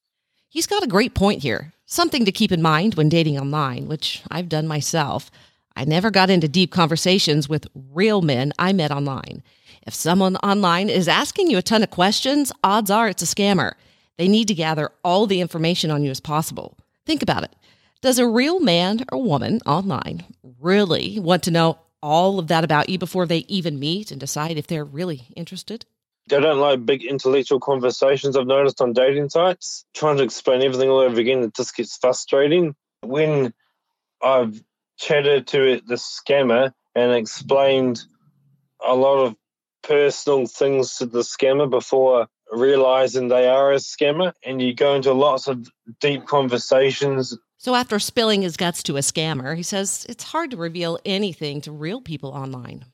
He's 0.57 0.65
got 0.65 0.81
a 0.81 0.87
great 0.87 1.13
point 1.13 1.43
here. 1.43 1.71
Something 1.85 2.25
to 2.25 2.31
keep 2.31 2.51
in 2.51 2.63
mind 2.63 2.95
when 2.95 3.09
dating 3.09 3.39
online, 3.39 3.87
which 3.87 4.23
I've 4.31 4.49
done 4.49 4.67
myself. 4.67 5.29
I 5.75 5.85
never 5.85 6.09
got 6.09 6.31
into 6.31 6.47
deep 6.47 6.71
conversations 6.71 7.47
with 7.47 7.67
real 7.75 8.23
men 8.23 8.53
I 8.57 8.73
met 8.73 8.89
online. 8.89 9.43
If 9.85 9.93
someone 9.93 10.35
online 10.37 10.89
is 10.89 11.07
asking 11.07 11.51
you 11.51 11.59
a 11.59 11.61
ton 11.61 11.83
of 11.83 11.91
questions, 11.91 12.51
odds 12.63 12.89
are 12.89 13.07
it's 13.07 13.21
a 13.21 13.27
scammer. 13.27 13.73
They 14.17 14.27
need 14.27 14.47
to 14.47 14.55
gather 14.55 14.89
all 15.03 15.27
the 15.27 15.41
information 15.41 15.91
on 15.91 16.03
you 16.03 16.09
as 16.09 16.19
possible. 16.19 16.75
Think 17.05 17.21
about 17.21 17.43
it. 17.43 17.55
Does 18.01 18.17
a 18.17 18.27
real 18.27 18.59
man 18.59 19.05
or 19.11 19.21
woman 19.21 19.59
online 19.67 20.25
really 20.59 21.19
want 21.19 21.43
to 21.43 21.51
know 21.51 21.77
all 22.01 22.39
of 22.39 22.47
that 22.47 22.63
about 22.63 22.89
you 22.89 22.97
before 22.97 23.27
they 23.27 23.45
even 23.47 23.79
meet 23.79 24.09
and 24.09 24.19
decide 24.19 24.57
if 24.57 24.65
they're 24.65 24.83
really 24.83 25.27
interested? 25.35 25.85
They 26.27 26.39
don't 26.39 26.59
like 26.59 26.85
big 26.85 27.03
intellectual 27.05 27.59
conversations, 27.59 28.35
I've 28.35 28.47
noticed 28.47 28.81
on 28.81 28.93
dating 28.93 29.29
sites. 29.29 29.85
Trying 29.93 30.17
to 30.17 30.23
explain 30.23 30.61
everything 30.61 30.89
all 30.89 30.99
over 30.99 31.19
again, 31.19 31.43
it 31.43 31.55
just 31.55 31.75
gets 31.75 31.97
frustrating. 31.97 32.75
When 33.01 33.53
I've 34.21 34.61
chatted 34.97 35.47
to 35.47 35.81
the 35.87 35.95
scammer 35.95 36.73
and 36.95 37.13
explained 37.13 38.03
a 38.85 38.95
lot 38.95 39.23
of 39.23 39.35
personal 39.83 40.47
things 40.47 40.95
to 40.97 41.05
the 41.05 41.19
scammer 41.19 41.69
before 41.69 42.27
realizing 42.51 43.27
they 43.27 43.47
are 43.47 43.71
a 43.71 43.77
scammer, 43.77 44.33
and 44.43 44.61
you 44.61 44.73
go 44.73 44.95
into 44.95 45.13
lots 45.13 45.47
of 45.47 45.69
deep 45.99 46.25
conversations. 46.25 47.37
So, 47.57 47.75
after 47.75 47.99
spilling 47.99 48.41
his 48.41 48.57
guts 48.57 48.83
to 48.83 48.97
a 48.97 49.01
scammer, 49.01 49.55
he 49.55 49.63
says 49.63 50.05
it's 50.09 50.23
hard 50.23 50.51
to 50.51 50.57
reveal 50.57 50.99
anything 51.05 51.61
to 51.61 51.71
real 51.71 52.01
people 52.01 52.31
online. 52.31 52.85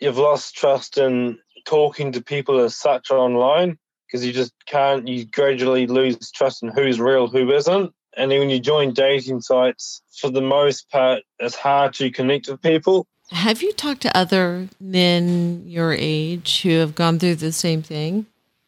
You've 0.00 0.18
lost 0.18 0.56
trust 0.56 0.98
in 0.98 1.38
talking 1.64 2.12
to 2.12 2.22
people 2.22 2.60
as 2.60 2.76
such 2.76 3.10
online 3.10 3.78
because 4.06 4.24
you 4.24 4.32
just 4.32 4.52
can't, 4.66 5.08
you 5.08 5.24
gradually 5.24 5.86
lose 5.86 6.30
trust 6.30 6.62
in 6.62 6.68
who's 6.68 7.00
real, 7.00 7.26
who 7.26 7.50
isn't. 7.50 7.92
And 8.16 8.30
then 8.30 8.38
when 8.38 8.50
you 8.50 8.60
join 8.60 8.92
dating 8.92 9.40
sites, 9.40 10.02
for 10.20 10.30
the 10.30 10.40
most 10.40 10.88
part, 10.90 11.22
it's 11.40 11.56
hard 11.56 11.94
to 11.94 12.10
connect 12.10 12.48
with 12.48 12.62
people. 12.62 13.06
Have 13.30 13.62
you 13.62 13.72
talked 13.72 14.02
to 14.02 14.16
other 14.16 14.68
men 14.80 15.64
your 15.66 15.92
age 15.92 16.62
who 16.62 16.78
have 16.78 16.94
gone 16.94 17.18
through 17.18 17.36
the 17.36 17.52
same 17.52 17.82
thing? 17.82 18.26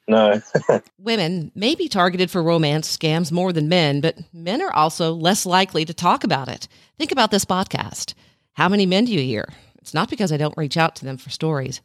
No. 0.08 0.40
Women 0.98 1.52
may 1.54 1.74
be 1.74 1.88
targeted 1.88 2.30
for 2.30 2.42
romance 2.42 2.96
scams 2.96 3.30
more 3.30 3.52
than 3.52 3.68
men, 3.68 4.00
but 4.00 4.16
men 4.32 4.62
are 4.62 4.72
also 4.72 5.12
less 5.12 5.44
likely 5.46 5.84
to 5.84 5.94
talk 5.94 6.24
about 6.24 6.48
it. 6.48 6.68
Think 6.98 7.12
about 7.12 7.30
this 7.30 7.44
podcast. 7.44 8.14
How 8.54 8.68
many 8.68 8.86
men 8.86 9.04
do 9.04 9.12
you 9.12 9.20
hear? 9.20 9.48
It's 9.78 9.94
not 9.94 10.10
because 10.10 10.32
I 10.32 10.36
don't 10.36 10.56
reach 10.56 10.76
out 10.76 10.96
to 10.96 11.04
them 11.04 11.16
for 11.16 11.30
stories. 11.30 11.80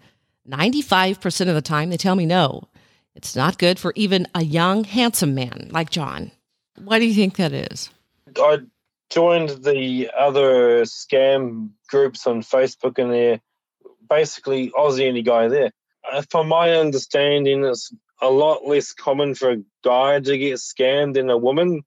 95% 0.51 1.47
of 1.47 1.55
the 1.55 1.61
time, 1.61 1.89
they 1.89 1.97
tell 1.97 2.15
me 2.15 2.25
no. 2.25 2.67
It's 3.15 3.35
not 3.35 3.57
good 3.57 3.79
for 3.79 3.93
even 3.95 4.27
a 4.35 4.43
young, 4.43 4.83
handsome 4.83 5.33
man 5.33 5.69
like 5.71 5.89
John. 5.89 6.31
Why 6.77 6.99
do 6.99 7.05
you 7.05 7.13
think 7.13 7.35
that 7.35 7.53
is? 7.53 7.89
I 8.37 8.59
joined 9.09 9.63
the 9.63 10.09
other 10.17 10.83
scam 10.83 11.69
groups 11.89 12.25
on 12.25 12.41
Facebook, 12.41 12.97
and 12.97 13.11
they're 13.11 13.41
basically 14.09 14.71
Aussie 14.71 15.07
any 15.07 15.21
guy 15.21 15.47
there. 15.47 15.71
Uh, 16.09 16.23
from 16.29 16.47
my 16.47 16.71
understanding, 16.71 17.63
it's 17.65 17.93
a 18.21 18.29
lot 18.29 18.65
less 18.65 18.93
common 18.93 19.35
for 19.35 19.51
a 19.51 19.63
guy 19.83 20.19
to 20.19 20.37
get 20.37 20.55
scammed 20.55 21.15
than 21.15 21.29
a 21.29 21.37
woman. 21.37 21.83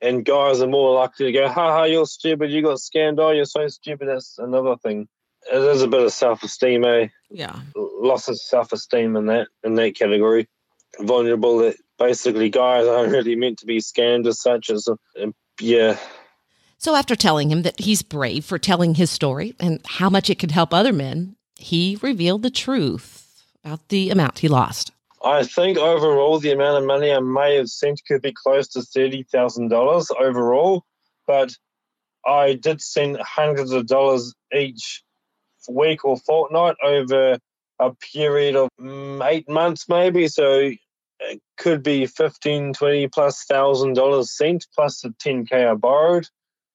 And 0.00 0.24
guys 0.24 0.60
are 0.60 0.66
more 0.66 0.94
likely 0.94 1.26
to 1.26 1.32
go, 1.32 1.48
ha 1.48 1.72
ha, 1.72 1.84
you're 1.84 2.06
stupid, 2.06 2.50
you 2.50 2.62
got 2.62 2.78
scammed, 2.78 3.20
oh, 3.20 3.30
you're 3.30 3.44
so 3.44 3.68
stupid. 3.68 4.08
That's 4.08 4.36
another 4.38 4.76
thing. 4.76 5.06
It 5.52 5.58
is 5.58 5.82
a 5.82 5.88
bit 5.88 6.02
of 6.02 6.12
self 6.12 6.42
esteem, 6.42 6.84
eh? 6.84 7.08
Yeah. 7.30 7.54
Loss 8.02 8.28
of 8.28 8.40
self 8.40 8.72
esteem 8.72 9.16
in 9.16 9.26
that 9.26 9.48
in 9.62 9.74
that 9.76 9.94
category. 9.96 10.48
Vulnerable 11.00 11.58
that 11.58 11.76
basically 11.98 12.50
guys 12.50 12.86
aren't 12.86 13.12
really 13.12 13.36
meant 13.36 13.58
to 13.60 13.66
be 13.66 13.78
scammed 13.78 14.26
as 14.26 14.40
such 14.40 14.70
as 14.70 14.88
uh, 14.88 15.26
yeah. 15.60 15.96
So 16.78 16.96
after 16.96 17.14
telling 17.14 17.50
him 17.50 17.62
that 17.62 17.78
he's 17.78 18.02
brave 18.02 18.44
for 18.44 18.58
telling 18.58 18.96
his 18.96 19.10
story 19.10 19.54
and 19.60 19.80
how 19.86 20.10
much 20.10 20.28
it 20.28 20.40
could 20.40 20.50
help 20.50 20.74
other 20.74 20.92
men, 20.92 21.36
he 21.56 21.96
revealed 22.02 22.42
the 22.42 22.50
truth 22.50 23.44
about 23.64 23.88
the 23.88 24.10
amount 24.10 24.40
he 24.40 24.48
lost. 24.48 24.90
I 25.24 25.44
think 25.44 25.78
overall 25.78 26.40
the 26.40 26.50
amount 26.50 26.78
of 26.78 26.84
money 26.84 27.12
I 27.12 27.20
may 27.20 27.54
have 27.54 27.68
sent 27.68 28.02
could 28.04 28.22
be 28.22 28.32
close 28.32 28.66
to 28.68 28.82
thirty 28.82 29.22
thousand 29.22 29.68
dollars 29.68 30.10
overall, 30.18 30.84
but 31.26 31.56
I 32.26 32.54
did 32.54 32.80
send 32.80 33.18
hundreds 33.18 33.70
of 33.70 33.86
dollars 33.86 34.34
each 34.52 35.04
week 35.68 36.04
or 36.04 36.16
fortnight 36.16 36.74
over 36.82 37.38
a 37.86 37.94
period 37.94 38.56
of 38.56 38.68
eight 39.22 39.48
months 39.48 39.88
maybe. 39.88 40.28
So 40.28 40.72
it 41.20 41.40
could 41.56 41.82
be 41.82 42.06
15, 42.06 42.74
20 42.74 43.08
plus 43.08 43.44
thousand 43.44 43.94
dollars 43.94 44.36
sent 44.36 44.66
plus 44.74 45.00
the 45.00 45.10
10k 45.10 45.70
I 45.70 45.74
borrowed. 45.74 46.26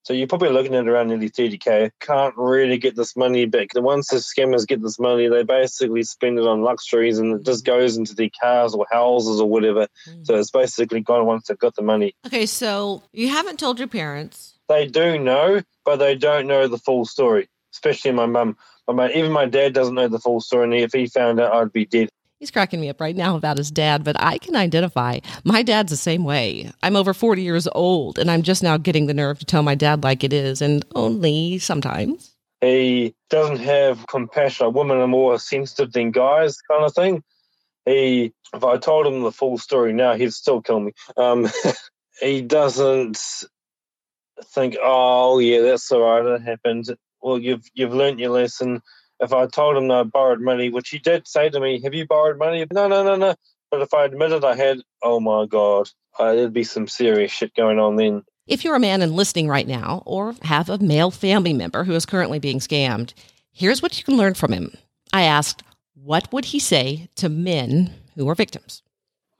So 0.07 0.13
you're 0.13 0.27
probably 0.27 0.51
looking 0.51 0.73
at 0.73 0.87
around 0.87 1.09
nearly 1.09 1.29
30k. 1.29 1.91
Can't 1.99 2.33
really 2.37 2.77
get 2.77 2.95
this 2.95 3.17
money 3.17 3.45
back. 3.45 3.71
The 3.73 3.81
once 3.81 4.07
the 4.07 4.15
scammers 4.15 4.65
get 4.65 4.81
this 4.81 4.97
money, 4.97 5.27
they 5.27 5.43
basically 5.43 6.03
spend 6.03 6.39
it 6.39 6.47
on 6.47 6.61
luxuries 6.61 7.19
and 7.19 7.35
it 7.35 7.45
just 7.45 7.65
goes 7.65 7.97
into 7.97 8.15
their 8.15 8.29
cars 8.41 8.73
or 8.73 8.87
houses 8.89 9.41
or 9.41 9.49
whatever. 9.49 9.87
Mm. 10.07 10.25
So 10.25 10.35
it's 10.35 10.49
basically 10.49 11.01
gone 11.01 11.25
once 11.25 11.47
they've 11.47 11.59
got 11.59 11.75
the 11.75 11.81
money. 11.81 12.15
Okay, 12.25 12.45
so 12.45 13.03
you 13.11 13.27
haven't 13.27 13.59
told 13.59 13.79
your 13.79 13.89
parents. 13.89 14.57
They 14.69 14.87
do 14.87 15.19
know, 15.19 15.61
but 15.83 15.97
they 15.97 16.15
don't 16.15 16.47
know 16.47 16.69
the 16.69 16.77
full 16.77 17.03
story, 17.03 17.49
especially 17.73 18.13
my 18.13 18.27
mum. 18.27 18.55
My, 18.87 19.11
even 19.11 19.31
my 19.31 19.45
dad 19.45 19.73
doesn't 19.73 19.95
know 19.95 20.07
the 20.07 20.19
full 20.19 20.39
story, 20.39 20.63
and 20.65 20.73
if 20.73 20.93
he 20.93 21.07
found 21.07 21.39
out, 21.39 21.53
I'd 21.53 21.73
be 21.73 21.85
dead. 21.85 22.09
He's 22.39 22.51
cracking 22.51 22.79
me 22.79 22.89
up 22.89 23.01
right 23.01 23.15
now 23.15 23.35
about 23.35 23.57
his 23.57 23.71
dad, 23.71 24.03
but 24.03 24.15
I 24.21 24.37
can 24.37 24.55
identify. 24.55 25.19
My 25.43 25.63
dad's 25.63 25.89
the 25.89 25.97
same 25.97 26.23
way. 26.23 26.71
I'm 26.83 26.95
over 26.95 27.13
40 27.13 27.41
years 27.41 27.67
old, 27.73 28.19
and 28.19 28.29
I'm 28.29 28.43
just 28.43 28.61
now 28.61 28.77
getting 28.77 29.07
the 29.07 29.13
nerve 29.13 29.39
to 29.39 29.45
tell 29.45 29.63
my 29.63 29.75
dad 29.75 30.03
like 30.03 30.23
it 30.23 30.31
is, 30.31 30.61
and 30.61 30.85
only 30.95 31.57
sometimes. 31.57 32.35
He 32.61 33.15
doesn't 33.29 33.59
have 33.59 34.05
compassion. 34.07 34.73
Women 34.73 34.97
are 34.97 35.07
more 35.07 35.39
sensitive 35.39 35.93
than 35.93 36.11
guys, 36.11 36.57
kind 36.61 36.83
of 36.83 36.93
thing. 36.93 37.23
He, 37.85 38.33
if 38.53 38.63
I 38.63 38.77
told 38.77 39.07
him 39.07 39.23
the 39.23 39.31
full 39.31 39.57
story 39.57 39.93
now, 39.93 40.13
he'd 40.13 40.33
still 40.33 40.61
kill 40.61 40.79
me. 40.79 40.91
Um, 41.17 41.47
he 42.21 42.41
doesn't 42.41 43.17
think, 44.43 44.77
oh, 44.81 45.39
yeah, 45.39 45.61
that's 45.61 45.91
all 45.91 46.01
right, 46.01 46.25
it 46.25 46.41
happened. 46.41 46.95
Well, 47.27 47.39
you've 47.39 47.67
you've 47.73 47.93
learnt 47.93 48.19
your 48.19 48.29
lesson 48.29 48.81
if 49.19 49.33
I 49.33 49.47
told 49.47 49.77
him 49.77 49.91
I 49.91 50.03
borrowed 50.03 50.41
money, 50.41 50.69
which 50.69 50.89
he 50.89 50.99
did 50.99 51.27
say 51.27 51.49
to 51.49 51.59
me, 51.59 51.81
Have 51.81 51.93
you 51.93 52.05
borrowed 52.07 52.37
money? 52.37 52.65
No, 52.71 52.87
no, 52.87 53.03
no, 53.03 53.15
no. 53.15 53.35
But 53.69 53.81
if 53.81 53.93
I 53.93 54.05
admitted 54.05 54.45
I 54.45 54.55
had, 54.55 54.79
oh 55.03 55.19
my 55.19 55.45
God, 55.45 55.89
uh, 56.17 56.33
there'd 56.33 56.53
be 56.53 56.63
some 56.63 56.87
serious 56.87 57.31
shit 57.31 57.53
going 57.53 57.79
on 57.79 57.97
then. 57.97 58.23
If 58.47 58.63
you're 58.63 58.75
a 58.75 58.79
man 58.79 59.01
and 59.01 59.13
listening 59.13 59.49
right 59.49 59.67
now, 59.67 60.03
or 60.05 60.35
have 60.43 60.69
a 60.69 60.77
male 60.77 61.11
family 61.11 61.51
member 61.51 61.83
who 61.83 61.93
is 61.93 62.05
currently 62.05 62.39
being 62.39 62.59
scammed, 62.59 63.13
here's 63.51 63.81
what 63.81 63.97
you 63.97 64.05
can 64.05 64.15
learn 64.15 64.35
from 64.35 64.53
him. 64.53 64.71
I 65.11 65.23
asked, 65.23 65.63
What 65.95 66.31
would 66.31 66.45
he 66.45 66.59
say 66.59 67.09
to 67.15 67.27
men 67.27 67.93
who 68.15 68.29
are 68.29 68.35
victims? 68.35 68.83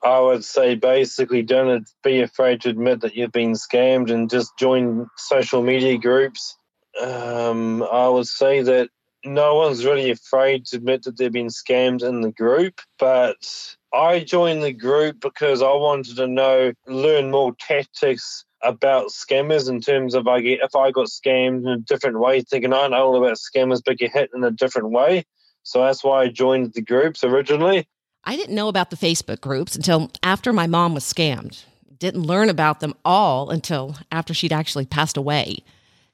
I 0.04 0.20
would 0.20 0.44
say 0.44 0.76
basically 0.76 1.42
don't 1.42 1.90
be 2.04 2.22
afraid 2.22 2.62
to 2.62 2.70
admit 2.70 3.02
that 3.02 3.16
you've 3.16 3.32
been 3.32 3.54
scammed 3.54 4.12
and 4.12 4.30
just 4.30 4.58
join 4.58 5.08
social 5.16 5.64
media 5.64 5.98
groups. 5.98 6.57
Um, 7.02 7.84
I 7.84 8.08
would 8.08 8.28
say 8.28 8.62
that 8.62 8.90
no 9.26 9.56
one's 9.56 9.86
really 9.86 10.10
afraid 10.10 10.66
to 10.68 10.78
admit 10.78 11.04
that 11.04 11.18
they've 11.18 11.32
been 11.32 11.48
scammed 11.48 12.04
in 12.04 12.22
the 12.22 12.32
group, 12.32 12.82
but 12.98 13.76
I 13.94 14.22
joined 14.22 14.64
the 14.64 14.74
group 14.74 15.20
because 15.20 15.62
I 15.62 15.74
wanted 15.74 16.16
to 16.18 16.28
know, 16.28 16.74
learn 16.88 17.32
more 17.32 17.54
tactics 17.60 18.46
about 18.64 19.08
scammers 19.08 19.70
in 19.70 19.82
terms 19.82 20.16
of 20.16 20.28
I 20.28 20.42
get 20.42 20.60
if 20.62 20.76
I 20.76 20.92
got 20.92 21.08
scammed 21.08 21.64
in 21.64 21.68
a 21.68 21.78
different 21.78 22.20
way, 22.20 22.42
thinking 22.42 22.74
I 22.74 22.88
know 22.88 23.08
all 23.08 23.24
about 23.24 23.38
scammers, 23.38 23.82
but 23.86 23.98
get 23.98 24.14
hit 24.14 24.32
in 24.36 24.44
a 24.44 24.52
different 24.52 24.90
way. 24.90 25.26
So 25.64 25.84
that's 25.84 26.04
why 26.04 26.24
I 26.24 26.28
joined 26.30 26.74
the 26.74 26.82
groups 26.82 27.24
originally. 27.24 27.88
I 28.24 28.36
didn't 28.36 28.56
know 28.56 28.68
about 28.68 28.90
the 28.90 28.98
Facebook 28.98 29.42
groups 29.42 29.76
until 29.76 30.12
after 30.24 30.52
my 30.52 30.68
mom 30.68 30.94
was 30.94 31.04
scammed. 31.04 31.64
Didn't 31.98 32.24
learn 32.24 32.50
about 32.50 32.80
them 32.80 32.94
all 33.06 33.50
until 33.50 33.96
after 34.12 34.34
she'd 34.34 34.54
actually 34.54 34.86
passed 34.86 35.18
away. 35.18 35.64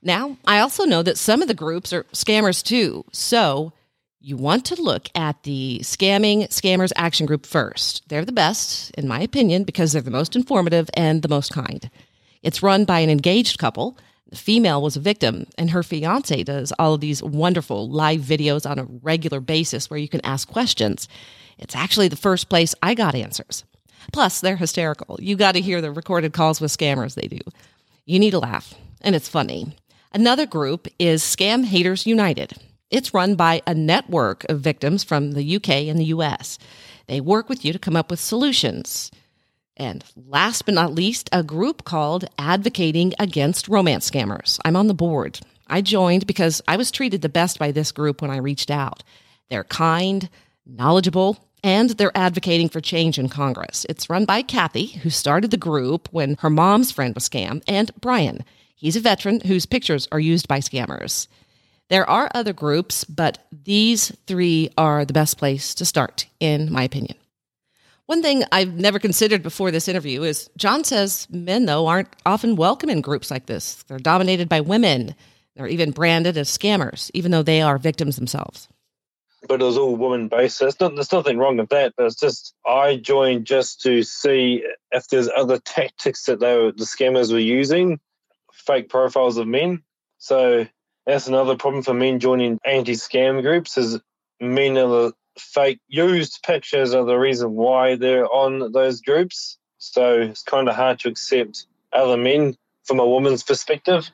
Now, 0.03 0.37
I 0.45 0.59
also 0.59 0.83
know 0.83 1.01
that 1.01 1.17
some 1.17 1.41
of 1.41 1.47
the 1.47 1.53
groups 1.53 1.93
are 1.93 2.03
scammers 2.13 2.61
too. 2.61 3.05
So 3.11 3.71
you 4.19 4.37
want 4.37 4.65
to 4.65 4.81
look 4.81 5.09
at 5.15 5.43
the 5.43 5.79
Scamming 5.81 6.47
Scammers 6.47 6.91
Action 6.95 7.25
Group 7.25 7.45
first. 7.45 8.07
They're 8.07 8.23
the 8.23 8.31
best, 8.31 8.91
in 8.91 9.07
my 9.07 9.19
opinion, 9.19 9.63
because 9.63 9.91
they're 9.91 10.01
the 10.01 10.11
most 10.11 10.35
informative 10.35 10.89
and 10.93 11.21
the 11.21 11.27
most 11.27 11.53
kind. 11.53 11.89
It's 12.41 12.63
run 12.63 12.85
by 12.85 12.99
an 12.99 13.09
engaged 13.09 13.59
couple. 13.59 13.97
The 14.29 14.37
female 14.37 14.81
was 14.81 14.95
a 14.95 15.01
victim, 15.01 15.47
and 15.57 15.71
her 15.71 15.83
fiance 15.83 16.43
does 16.43 16.73
all 16.79 16.93
of 16.93 17.01
these 17.01 17.21
wonderful 17.21 17.89
live 17.89 18.21
videos 18.21 18.69
on 18.69 18.79
a 18.79 18.85
regular 18.85 19.39
basis 19.39 19.89
where 19.89 19.99
you 19.99 20.09
can 20.09 20.25
ask 20.25 20.47
questions. 20.47 21.07
It's 21.57 21.75
actually 21.75 22.07
the 22.07 22.15
first 22.15 22.49
place 22.49 22.73
I 22.81 22.93
got 22.95 23.15
answers. 23.15 23.63
Plus, 24.11 24.41
they're 24.41 24.55
hysterical. 24.55 25.17
You 25.21 25.35
got 25.35 25.53
to 25.53 25.61
hear 25.61 25.81
the 25.81 25.91
recorded 25.91 26.33
calls 26.33 26.59
with 26.59 26.75
scammers 26.75 27.15
they 27.15 27.27
do. 27.27 27.39
You 28.05 28.19
need 28.19 28.33
a 28.33 28.39
laugh, 28.39 28.73
and 29.01 29.15
it's 29.15 29.29
funny. 29.29 29.75
Another 30.15 30.45
group 30.45 30.87
is 30.99 31.23
Scam 31.23 31.65
Haters 31.65 32.05
United. 32.05 32.53
It's 32.91 33.15
run 33.15 33.33
by 33.33 33.63
a 33.65 33.73
network 33.73 34.43
of 34.47 34.59
victims 34.59 35.03
from 35.03 35.31
the 35.31 35.55
UK 35.55 35.69
and 35.87 35.97
the 35.97 36.13
US. 36.17 36.59
They 37.07 37.19
work 37.19 37.49
with 37.49 37.65
you 37.65 37.73
to 37.73 37.79
come 37.79 37.95
up 37.95 38.11
with 38.11 38.19
solutions. 38.19 39.09
And 39.75 40.05
last 40.15 40.67
but 40.67 40.75
not 40.75 40.93
least, 40.93 41.31
a 41.33 41.41
group 41.41 41.83
called 41.83 42.25
Advocating 42.37 43.15
Against 43.17 43.67
Romance 43.67 44.07
Scammers. 44.11 44.59
I'm 44.63 44.75
on 44.75 44.85
the 44.85 44.93
board. 44.93 45.39
I 45.65 45.81
joined 45.81 46.27
because 46.27 46.61
I 46.67 46.77
was 46.77 46.91
treated 46.91 47.23
the 47.23 47.27
best 47.27 47.57
by 47.57 47.71
this 47.71 47.91
group 47.91 48.21
when 48.21 48.29
I 48.29 48.37
reached 48.37 48.69
out. 48.69 49.01
They're 49.49 49.63
kind, 49.63 50.29
knowledgeable, 50.63 51.43
and 51.63 51.89
they're 51.89 52.15
advocating 52.15 52.69
for 52.69 52.81
change 52.81 53.17
in 53.17 53.29
Congress. 53.29 53.83
It's 53.89 54.11
run 54.11 54.25
by 54.25 54.43
Kathy, 54.43 54.85
who 54.85 55.09
started 55.09 55.49
the 55.49 55.57
group 55.57 56.07
when 56.11 56.35
her 56.41 56.51
mom's 56.51 56.91
friend 56.91 57.15
was 57.15 57.27
scammed, 57.27 57.63
and 57.67 57.89
Brian. 57.99 58.43
He's 58.83 58.97
a 58.97 58.99
veteran 58.99 59.39
whose 59.39 59.65
pictures 59.65 60.09
are 60.11 60.19
used 60.19 60.49
by 60.49 60.59
scammers. 60.59 61.29
There 61.87 62.09
are 62.09 62.29
other 62.35 62.51
groups, 62.51 63.05
but 63.05 63.37
these 63.49 64.11
three 64.27 64.71
are 64.77 65.05
the 65.05 65.13
best 65.13 65.37
place 65.37 65.73
to 65.75 65.85
start, 65.85 66.25
in 66.41 66.69
my 66.69 66.83
opinion. 66.83 67.15
One 68.07 68.21
thing 68.21 68.43
I've 68.51 68.73
never 68.73 68.99
considered 68.99 69.41
before 69.41 69.71
this 69.71 69.87
interview 69.87 70.23
is 70.23 70.49
John 70.57 70.83
says 70.83 71.29
men, 71.29 71.65
though, 71.65 71.87
aren't 71.87 72.13
often 72.25 72.57
welcome 72.57 72.89
in 72.89 72.99
groups 72.99 73.31
like 73.31 73.45
this. 73.45 73.83
They're 73.83 73.99
dominated 73.99 74.49
by 74.49 74.59
women. 74.59 75.15
They're 75.55 75.67
even 75.67 75.91
branded 75.91 76.37
as 76.37 76.49
scammers, 76.49 77.09
even 77.13 77.31
though 77.31 77.41
they 77.41 77.61
are 77.61 77.77
victims 77.77 78.17
themselves. 78.17 78.67
But 79.47 79.61
it 79.61 79.65
was 79.65 79.77
all 79.77 79.95
woman 79.95 80.27
based. 80.27 80.59
There's, 80.59 80.77
not, 80.81 80.95
there's 80.95 81.13
nothing 81.13 81.37
wrong 81.37 81.55
with 81.55 81.69
that. 81.69 81.93
But 81.95 82.07
it's 82.07 82.19
just, 82.19 82.53
I 82.65 82.97
joined 82.97 83.45
just 83.45 83.79
to 83.83 84.03
see 84.03 84.65
if 84.91 85.07
there's 85.07 85.29
other 85.33 85.59
tactics 85.59 86.25
that 86.25 86.41
they 86.41 86.57
were, 86.57 86.73
the 86.73 86.83
scammers 86.83 87.31
were 87.31 87.39
using, 87.39 88.01
fake 88.65 88.89
profiles 88.89 89.37
of 89.37 89.47
men. 89.47 89.83
So 90.17 90.67
that's 91.05 91.27
another 91.27 91.55
problem 91.55 91.83
for 91.83 91.93
men 91.93 92.19
joining 92.19 92.59
anti 92.65 92.93
scam 92.93 93.41
groups 93.41 93.77
is 93.77 93.99
men 94.39 94.77
are 94.77 94.87
the 94.87 95.13
fake 95.37 95.79
used 95.87 96.39
pictures 96.45 96.93
are 96.93 97.05
the 97.05 97.15
reason 97.15 97.53
why 97.53 97.95
they're 97.95 98.31
on 98.31 98.71
those 98.71 99.01
groups. 99.01 99.57
So 99.79 100.21
it's 100.21 100.43
kind 100.43 100.69
of 100.69 100.75
hard 100.75 100.99
to 100.99 101.09
accept 101.09 101.65
other 101.91 102.17
men 102.17 102.55
from 102.85 102.99
a 102.99 103.07
woman's 103.07 103.43
perspective. 103.43 104.09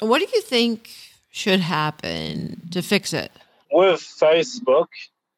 What 0.00 0.18
do 0.18 0.26
you 0.34 0.42
think 0.42 0.90
should 1.30 1.60
happen 1.60 2.68
to 2.70 2.82
fix 2.82 3.12
it? 3.12 3.32
With 3.70 4.00
Facebook, 4.00 4.88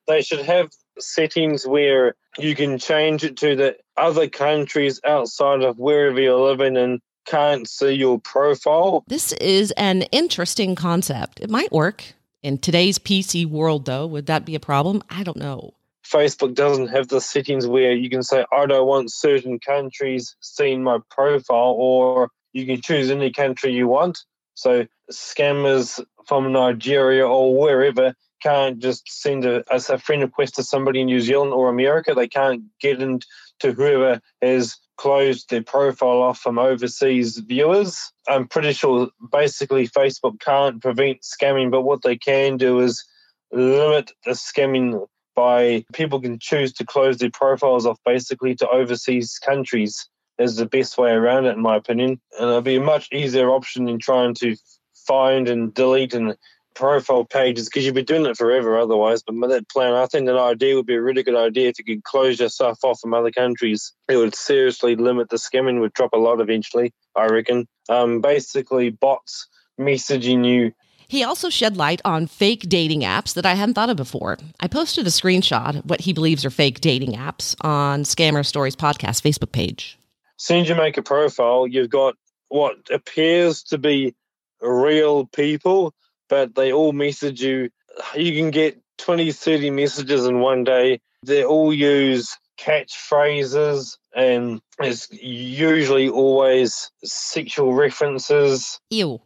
they 0.09 0.23
should 0.23 0.41
have 0.41 0.71
settings 0.99 1.67
where 1.67 2.15
you 2.39 2.55
can 2.55 2.79
change 2.79 3.25
it 3.25 3.37
to 3.39 3.57
the 3.57 3.77
other 3.97 4.29
countries 4.29 5.01
outside 5.05 5.63
of 5.63 5.79
wherever 5.79 6.21
you're 6.21 6.41
living 6.41 6.77
and 6.77 7.01
can't 7.27 7.69
see 7.69 7.93
your 7.93 8.19
profile. 8.19 9.05
This 9.07 9.33
is 9.35 9.73
an 9.73 10.03
interesting 10.03 10.75
concept. 10.75 11.41
It 11.41 11.51
might 11.51 11.73
work. 11.73 12.15
In 12.43 12.59
today's 12.59 12.99
PC 12.99 13.45
world, 13.45 13.87
though, 13.87 14.07
would 14.07 14.27
that 14.27 14.45
be 14.45 14.55
a 14.55 14.61
problem? 14.61 15.03
I 15.11 15.23
don't 15.25 15.37
know. 15.37 15.75
Facebook 16.07 16.55
doesn't 16.55 16.89
have 16.89 17.09
the 17.09 17.21
settings 17.21 17.67
where 17.67 17.93
you 17.93 18.09
can 18.09 18.23
say, 18.23 18.45
I 18.53 18.67
don't 18.67 18.87
want 18.87 19.11
certain 19.11 19.59
countries 19.59 20.37
seeing 20.41 20.83
my 20.83 20.99
profile, 21.11 21.75
or 21.77 22.31
you 22.53 22.65
can 22.65 22.81
choose 22.81 23.11
any 23.11 23.33
country 23.33 23.73
you 23.73 23.89
want. 23.89 24.19
So 24.55 24.87
scammers 25.11 26.03
from 26.27 26.53
Nigeria 26.53 27.27
or 27.27 27.59
wherever 27.59 28.15
can't 28.43 28.79
just 28.79 29.11
send 29.11 29.45
a, 29.45 29.65
a 29.71 29.99
friend 29.99 30.23
request 30.23 30.55
to 30.57 30.63
somebody 30.63 31.01
in 31.01 31.07
New 31.07 31.21
Zealand 31.21 31.53
or 31.53 31.69
America. 31.69 32.15
They 32.15 32.29
can't 32.29 32.63
get 32.81 33.03
into 33.03 33.27
whoever 33.61 34.21
has 34.41 34.77
closed 34.97 35.51
their 35.51 35.63
profile 35.63 36.23
off 36.23 36.39
from 36.39 36.59
overseas 36.59 37.39
viewers. 37.39 38.13
I'm 38.29 38.49
pretty 38.49 38.73
sure 38.73 39.09
basically 39.31 39.89
Facebook 39.89 40.41
can't 40.41 40.81
prevent 40.81 41.23
scamming, 41.23 41.71
but 41.71 41.83
what 41.83 42.03
they 42.03 42.17
can 42.17 42.57
do 42.57 42.81
is 42.81 43.05
limit 43.53 44.13
the 44.25 44.33
scamming 44.33 45.07
by 45.35 45.85
people 45.93 46.21
can 46.21 46.39
choose 46.39 46.73
to 46.73 46.85
close 46.85 47.19
their 47.19 47.31
profiles 47.31 47.87
off 47.87 47.99
basically 48.05 48.55
to 48.57 48.69
overseas 48.69 49.39
countries 49.39 50.09
is 50.39 50.57
the 50.57 50.67
best 50.67 50.99
way 50.99 51.11
around 51.11 51.47
it 51.47 51.57
in 51.57 51.63
my 51.63 51.77
opinion. 51.77 52.21
And 52.39 52.49
it'll 52.49 52.63
be 52.63 52.77
a 52.77 52.81
much 52.81 53.09
easier 53.13 53.51
option 53.51 53.85
than 53.85 53.99
trying 53.99 54.35
to 54.37 54.57
find 55.07 55.49
and 55.49 55.73
delete 55.73 56.15
and 56.15 56.37
profile 56.77 57.25
pages 57.25 57.69
because 57.69 57.85
you've 57.85 57.95
been 57.95 58.05
doing 58.05 58.27
it 58.27 58.37
forever 58.37 58.79
otherwise. 58.79 59.23
But 59.23 59.35
that 59.49 59.69
plan, 59.69 59.95
I 59.95 60.07
think 60.07 60.27
that 60.27 60.39
idea 60.39 60.77
would 60.77 60.87
be 60.87 60.95
a 60.95 61.03
really 61.03 61.25
good 61.25 61.35
idea 61.35 61.71
if 61.71 61.79
you 61.79 61.85
could 61.85 62.05
close 62.05 62.39
yourself 62.39 62.79
off 62.85 63.01
from 63.01 63.15
other 63.15 63.33
countries. 63.33 63.93
It 64.09 64.17
would 64.17 64.35
seriously 64.35 64.95
limit 64.95 65.31
the 65.31 65.37
scamming, 65.37 65.81
would 65.81 65.95
drop 65.95 66.13
a 66.13 66.19
lot 66.19 66.41
eventually, 66.41 66.93
I 67.17 67.27
reckon. 67.27 67.67
Um, 67.89 68.21
basically, 68.21 68.91
bots 68.91 69.49
messaging 69.81 70.47
you. 70.47 70.73
He 71.09 71.23
also 71.23 71.51
shed 71.51 71.77
light 71.77 72.01
on 72.05 72.27
fake 72.27 72.69
dating 72.69 73.03
apps 73.03 73.35
that 73.35 73.47
I 73.47 73.55
hadn't 73.55 73.75
thought 73.75 73.91
of 73.91 73.97
before. 73.97 74.39
I 74.61 74.69
posted 74.69 75.07
a 75.07 75.11
screenshot 75.11 75.85
what 75.87 76.01
he 76.01 76.13
believes 76.13 76.45
are 76.45 76.51
fake 76.51 76.81
dating 76.81 77.13
apps 77.13 77.55
on 77.61 78.03
Scammer 78.03 78.45
Stories 78.45 78.77
podcast 78.77 79.23
Facebook 79.23 79.53
page. 79.53 79.99
As 80.39 80.45
soon 80.45 80.63
as 80.63 80.69
you 80.69 80.75
make 80.75 80.97
a 80.97 81.03
profile, 81.03 81.67
you've 81.67 81.91
got 81.91 82.17
what 82.49 82.77
appears 82.91 83.63
to 83.65 83.79
be 83.79 84.15
real 84.61 85.27
people 85.27 85.95
but 86.29 86.55
they 86.55 86.73
all 86.73 86.93
message 86.93 87.43
you. 87.43 87.71
You 88.15 88.33
can 88.33 88.51
get 88.51 88.81
20, 88.99 89.33
30 89.33 89.71
messages 89.71 90.27
in 90.27 90.41
one 90.41 90.65
day. 90.65 91.01
They 91.23 91.45
all 91.45 91.73
use 91.73 92.37
catchphrases 92.59 93.97
and 94.15 94.61
it's 94.81 95.13
usually 95.13 96.09
always 96.09 96.91
sexual 97.05 97.75
references. 97.75 98.81
Ew. 98.91 99.21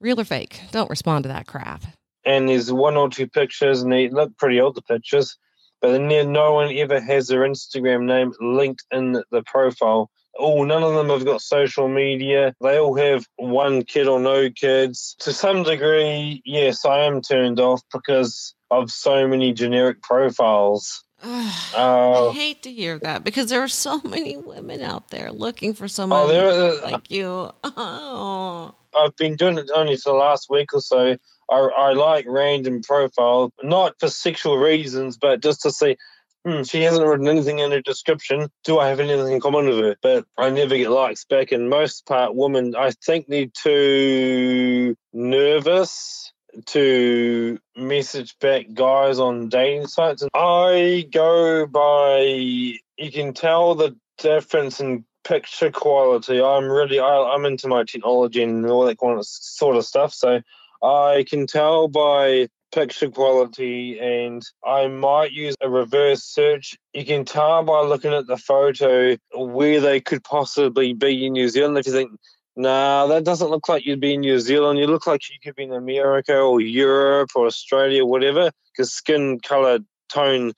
Real 0.00 0.20
or 0.20 0.24
fake? 0.24 0.60
Don't 0.72 0.90
respond 0.90 1.22
to 1.22 1.28
that 1.28 1.46
crap. 1.46 1.82
And 2.26 2.48
there's 2.48 2.72
one 2.72 2.96
or 2.96 3.08
two 3.08 3.28
pictures, 3.28 3.82
and 3.82 3.92
they 3.92 4.08
look 4.08 4.36
pretty 4.36 4.60
old, 4.60 4.74
the 4.74 4.82
pictures, 4.82 5.36
but 5.84 5.92
then 5.92 6.32
no 6.32 6.54
one 6.54 6.72
ever 6.72 6.98
has 6.98 7.28
their 7.28 7.40
Instagram 7.40 8.04
name 8.04 8.32
linked 8.40 8.84
in 8.90 9.22
the 9.30 9.42
profile. 9.42 10.10
Oh, 10.38 10.64
none 10.64 10.82
of 10.82 10.94
them 10.94 11.10
have 11.10 11.26
got 11.26 11.42
social 11.42 11.88
media. 11.88 12.54
They 12.62 12.78
all 12.78 12.96
have 12.96 13.26
one 13.36 13.82
kid 13.82 14.08
or 14.08 14.18
no 14.18 14.48
kids. 14.48 15.14
To 15.18 15.32
some 15.34 15.62
degree, 15.62 16.40
yes, 16.46 16.86
I 16.86 17.00
am 17.00 17.20
turned 17.20 17.60
off 17.60 17.82
because 17.92 18.54
of 18.70 18.90
so 18.90 19.28
many 19.28 19.52
generic 19.52 20.00
profiles. 20.00 21.04
Uh, 21.76 22.30
I 22.30 22.32
hate 22.32 22.62
to 22.62 22.72
hear 22.72 22.98
that 23.00 23.24
because 23.24 23.50
there 23.50 23.60
are 23.60 23.68
so 23.68 24.00
many 24.04 24.36
women 24.36 24.80
out 24.80 25.08
there 25.08 25.32
looking 25.32 25.74
for 25.74 25.88
someone 25.88 26.20
oh, 26.20 26.28
there, 26.28 26.48
uh, 26.48 26.90
like 26.92 27.10
you. 27.10 27.50
Oh. 27.64 28.74
I've 28.96 29.16
been 29.16 29.34
doing 29.34 29.58
it 29.58 29.70
only 29.74 29.96
for 29.96 30.12
the 30.12 30.18
last 30.18 30.48
week 30.48 30.72
or 30.72 30.80
so. 30.80 31.16
I, 31.50 31.56
I 31.56 31.92
like 31.92 32.26
random 32.28 32.82
profiles, 32.82 33.52
not 33.62 33.94
for 33.98 34.08
sexual 34.08 34.58
reasons, 34.58 35.16
but 35.16 35.42
just 35.42 35.62
to 35.62 35.70
see 35.70 35.96
hmm, 36.44 36.62
she 36.62 36.82
hasn't 36.82 37.06
written 37.06 37.28
anything 37.28 37.58
in 37.58 37.70
her 37.70 37.80
description. 37.80 38.48
Do 38.64 38.78
I 38.78 38.88
have 38.88 39.00
anything 39.00 39.32
in 39.32 39.40
common 39.40 39.66
with 39.66 39.78
her? 39.78 39.96
But 40.02 40.26
I 40.36 40.50
never 40.50 40.76
get 40.76 40.90
likes 40.90 41.24
back. 41.24 41.52
And 41.52 41.70
most 41.70 42.06
part, 42.06 42.34
women, 42.34 42.74
I 42.76 42.90
think, 42.90 43.26
they're 43.28 43.46
too 43.46 44.96
nervous 45.12 46.32
to 46.66 47.58
message 47.76 48.38
back 48.38 48.66
guys 48.74 49.18
on 49.18 49.48
dating 49.48 49.88
sites. 49.88 50.22
And 50.22 50.30
I 50.34 51.06
go 51.10 51.66
by, 51.66 52.20
you 52.20 53.12
can 53.12 53.32
tell 53.32 53.74
the 53.74 53.96
difference 54.18 54.80
in 54.80 55.04
picture 55.24 55.70
quality. 55.70 56.40
I'm 56.40 56.68
really, 56.68 57.00
I, 57.00 57.34
am 57.34 57.44
into 57.44 57.68
my 57.68 57.84
technology 57.84 58.42
and 58.42 58.64
all 58.66 58.84
that 58.84 58.98
kind 58.98 59.18
of 59.18 59.26
sort 59.26 59.76
of 59.76 59.84
stuff. 59.84 60.12
So 60.12 60.42
I 60.82 61.24
can 61.28 61.46
tell 61.46 61.88
by 61.88 62.48
picture 62.72 63.08
quality 63.08 63.98
and 64.00 64.42
I 64.66 64.88
might 64.88 65.32
use 65.32 65.54
a 65.60 65.70
reverse 65.70 66.24
search. 66.24 66.76
You 66.92 67.04
can 67.04 67.24
tell 67.24 67.62
by 67.62 67.82
looking 67.82 68.12
at 68.12 68.26
the 68.26 68.36
photo 68.36 69.16
where 69.34 69.80
they 69.80 70.00
could 70.00 70.24
possibly 70.24 70.92
be 70.92 71.26
in 71.26 71.34
New 71.34 71.48
Zealand. 71.48 71.78
If 71.78 71.86
you 71.86 71.92
think, 71.92 72.10
nah, 72.56 73.06
that 73.06 73.24
doesn't 73.24 73.50
look 73.50 73.68
like 73.68 73.86
you'd 73.86 74.00
be 74.00 74.14
in 74.14 74.20
New 74.20 74.40
Zealand, 74.40 74.78
you 74.78 74.88
look 74.88 75.06
like 75.06 75.30
you 75.30 75.36
could 75.42 75.54
be 75.54 75.64
in 75.64 75.72
America 75.72 76.36
or 76.36 76.60
Europe 76.60 77.30
or 77.36 77.46
Australia, 77.46 78.04
whatever, 78.04 78.50
because 78.72 78.92
skin 78.92 79.38
color 79.40 79.78
tone 80.12 80.52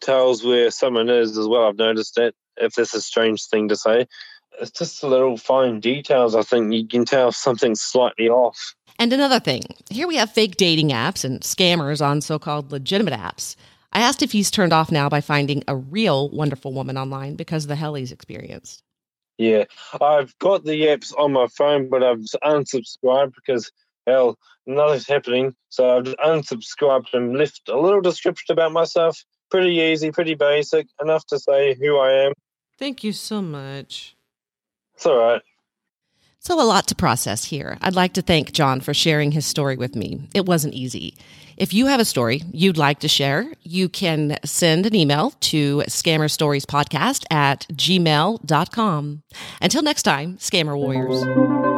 tells 0.00 0.44
where 0.44 0.70
someone 0.70 1.08
is 1.08 1.38
as 1.38 1.46
well. 1.46 1.68
I've 1.68 1.78
noticed 1.78 2.16
that, 2.16 2.34
if 2.56 2.74
that's 2.74 2.94
a 2.94 3.00
strange 3.00 3.46
thing 3.46 3.68
to 3.68 3.76
say. 3.76 4.06
It's 4.60 4.72
just 4.72 5.02
little 5.02 5.36
fine 5.36 5.80
details. 5.80 6.34
I 6.34 6.42
think 6.42 6.72
you 6.72 6.86
can 6.86 7.04
tell 7.04 7.32
something's 7.32 7.80
slightly 7.80 8.28
off. 8.28 8.74
And 9.00 9.14
another 9.14 9.40
thing, 9.40 9.62
here 9.88 10.06
we 10.06 10.16
have 10.16 10.30
fake 10.30 10.56
dating 10.56 10.90
apps 10.90 11.24
and 11.24 11.40
scammers 11.40 12.04
on 12.04 12.20
so 12.20 12.38
called 12.38 12.70
legitimate 12.70 13.14
apps. 13.14 13.56
I 13.94 14.00
asked 14.00 14.22
if 14.22 14.32
he's 14.32 14.50
turned 14.50 14.74
off 14.74 14.92
now 14.92 15.08
by 15.08 15.22
finding 15.22 15.64
a 15.66 15.74
real 15.74 16.28
wonderful 16.28 16.74
woman 16.74 16.98
online 16.98 17.34
because 17.34 17.64
of 17.64 17.68
the 17.68 17.76
hell 17.76 17.94
he's 17.94 18.12
experienced. 18.12 18.82
Yeah, 19.38 19.64
I've 20.02 20.38
got 20.38 20.64
the 20.64 20.82
apps 20.82 21.14
on 21.18 21.32
my 21.32 21.46
phone, 21.46 21.88
but 21.88 22.02
I've 22.02 22.18
unsubscribed 22.44 23.32
because, 23.36 23.72
hell, 24.06 24.36
nothing's 24.66 25.08
happening. 25.08 25.54
So 25.70 25.96
I've 25.96 26.14
unsubscribed 26.16 27.14
and 27.14 27.38
left 27.38 27.70
a 27.70 27.80
little 27.80 28.02
description 28.02 28.52
about 28.52 28.72
myself. 28.72 29.24
Pretty 29.50 29.76
easy, 29.76 30.10
pretty 30.12 30.34
basic, 30.34 30.88
enough 31.00 31.24
to 31.28 31.38
say 31.38 31.74
who 31.74 31.96
I 31.96 32.26
am. 32.26 32.32
Thank 32.78 33.02
you 33.02 33.12
so 33.12 33.40
much. 33.40 34.14
It's 34.94 35.06
all 35.06 35.16
right. 35.16 35.40
So, 36.42 36.60
a 36.60 36.64
lot 36.64 36.86
to 36.86 36.94
process 36.94 37.44
here. 37.44 37.76
I'd 37.82 37.94
like 37.94 38.14
to 38.14 38.22
thank 38.22 38.52
John 38.52 38.80
for 38.80 38.94
sharing 38.94 39.32
his 39.32 39.44
story 39.44 39.76
with 39.76 39.94
me. 39.94 40.22
It 40.34 40.46
wasn't 40.46 40.72
easy. 40.72 41.14
If 41.58 41.74
you 41.74 41.86
have 41.86 42.00
a 42.00 42.06
story 42.06 42.42
you'd 42.50 42.78
like 42.78 43.00
to 43.00 43.08
share, 43.08 43.52
you 43.62 43.90
can 43.90 44.38
send 44.42 44.86
an 44.86 44.94
email 44.94 45.32
to 45.40 45.82
scammerstoriespodcast 45.86 47.26
at 47.30 47.66
gmail.com. 47.74 49.22
Until 49.60 49.82
next 49.82 50.02
time, 50.04 50.38
Scammer 50.38 50.78
Warriors. 50.78 51.69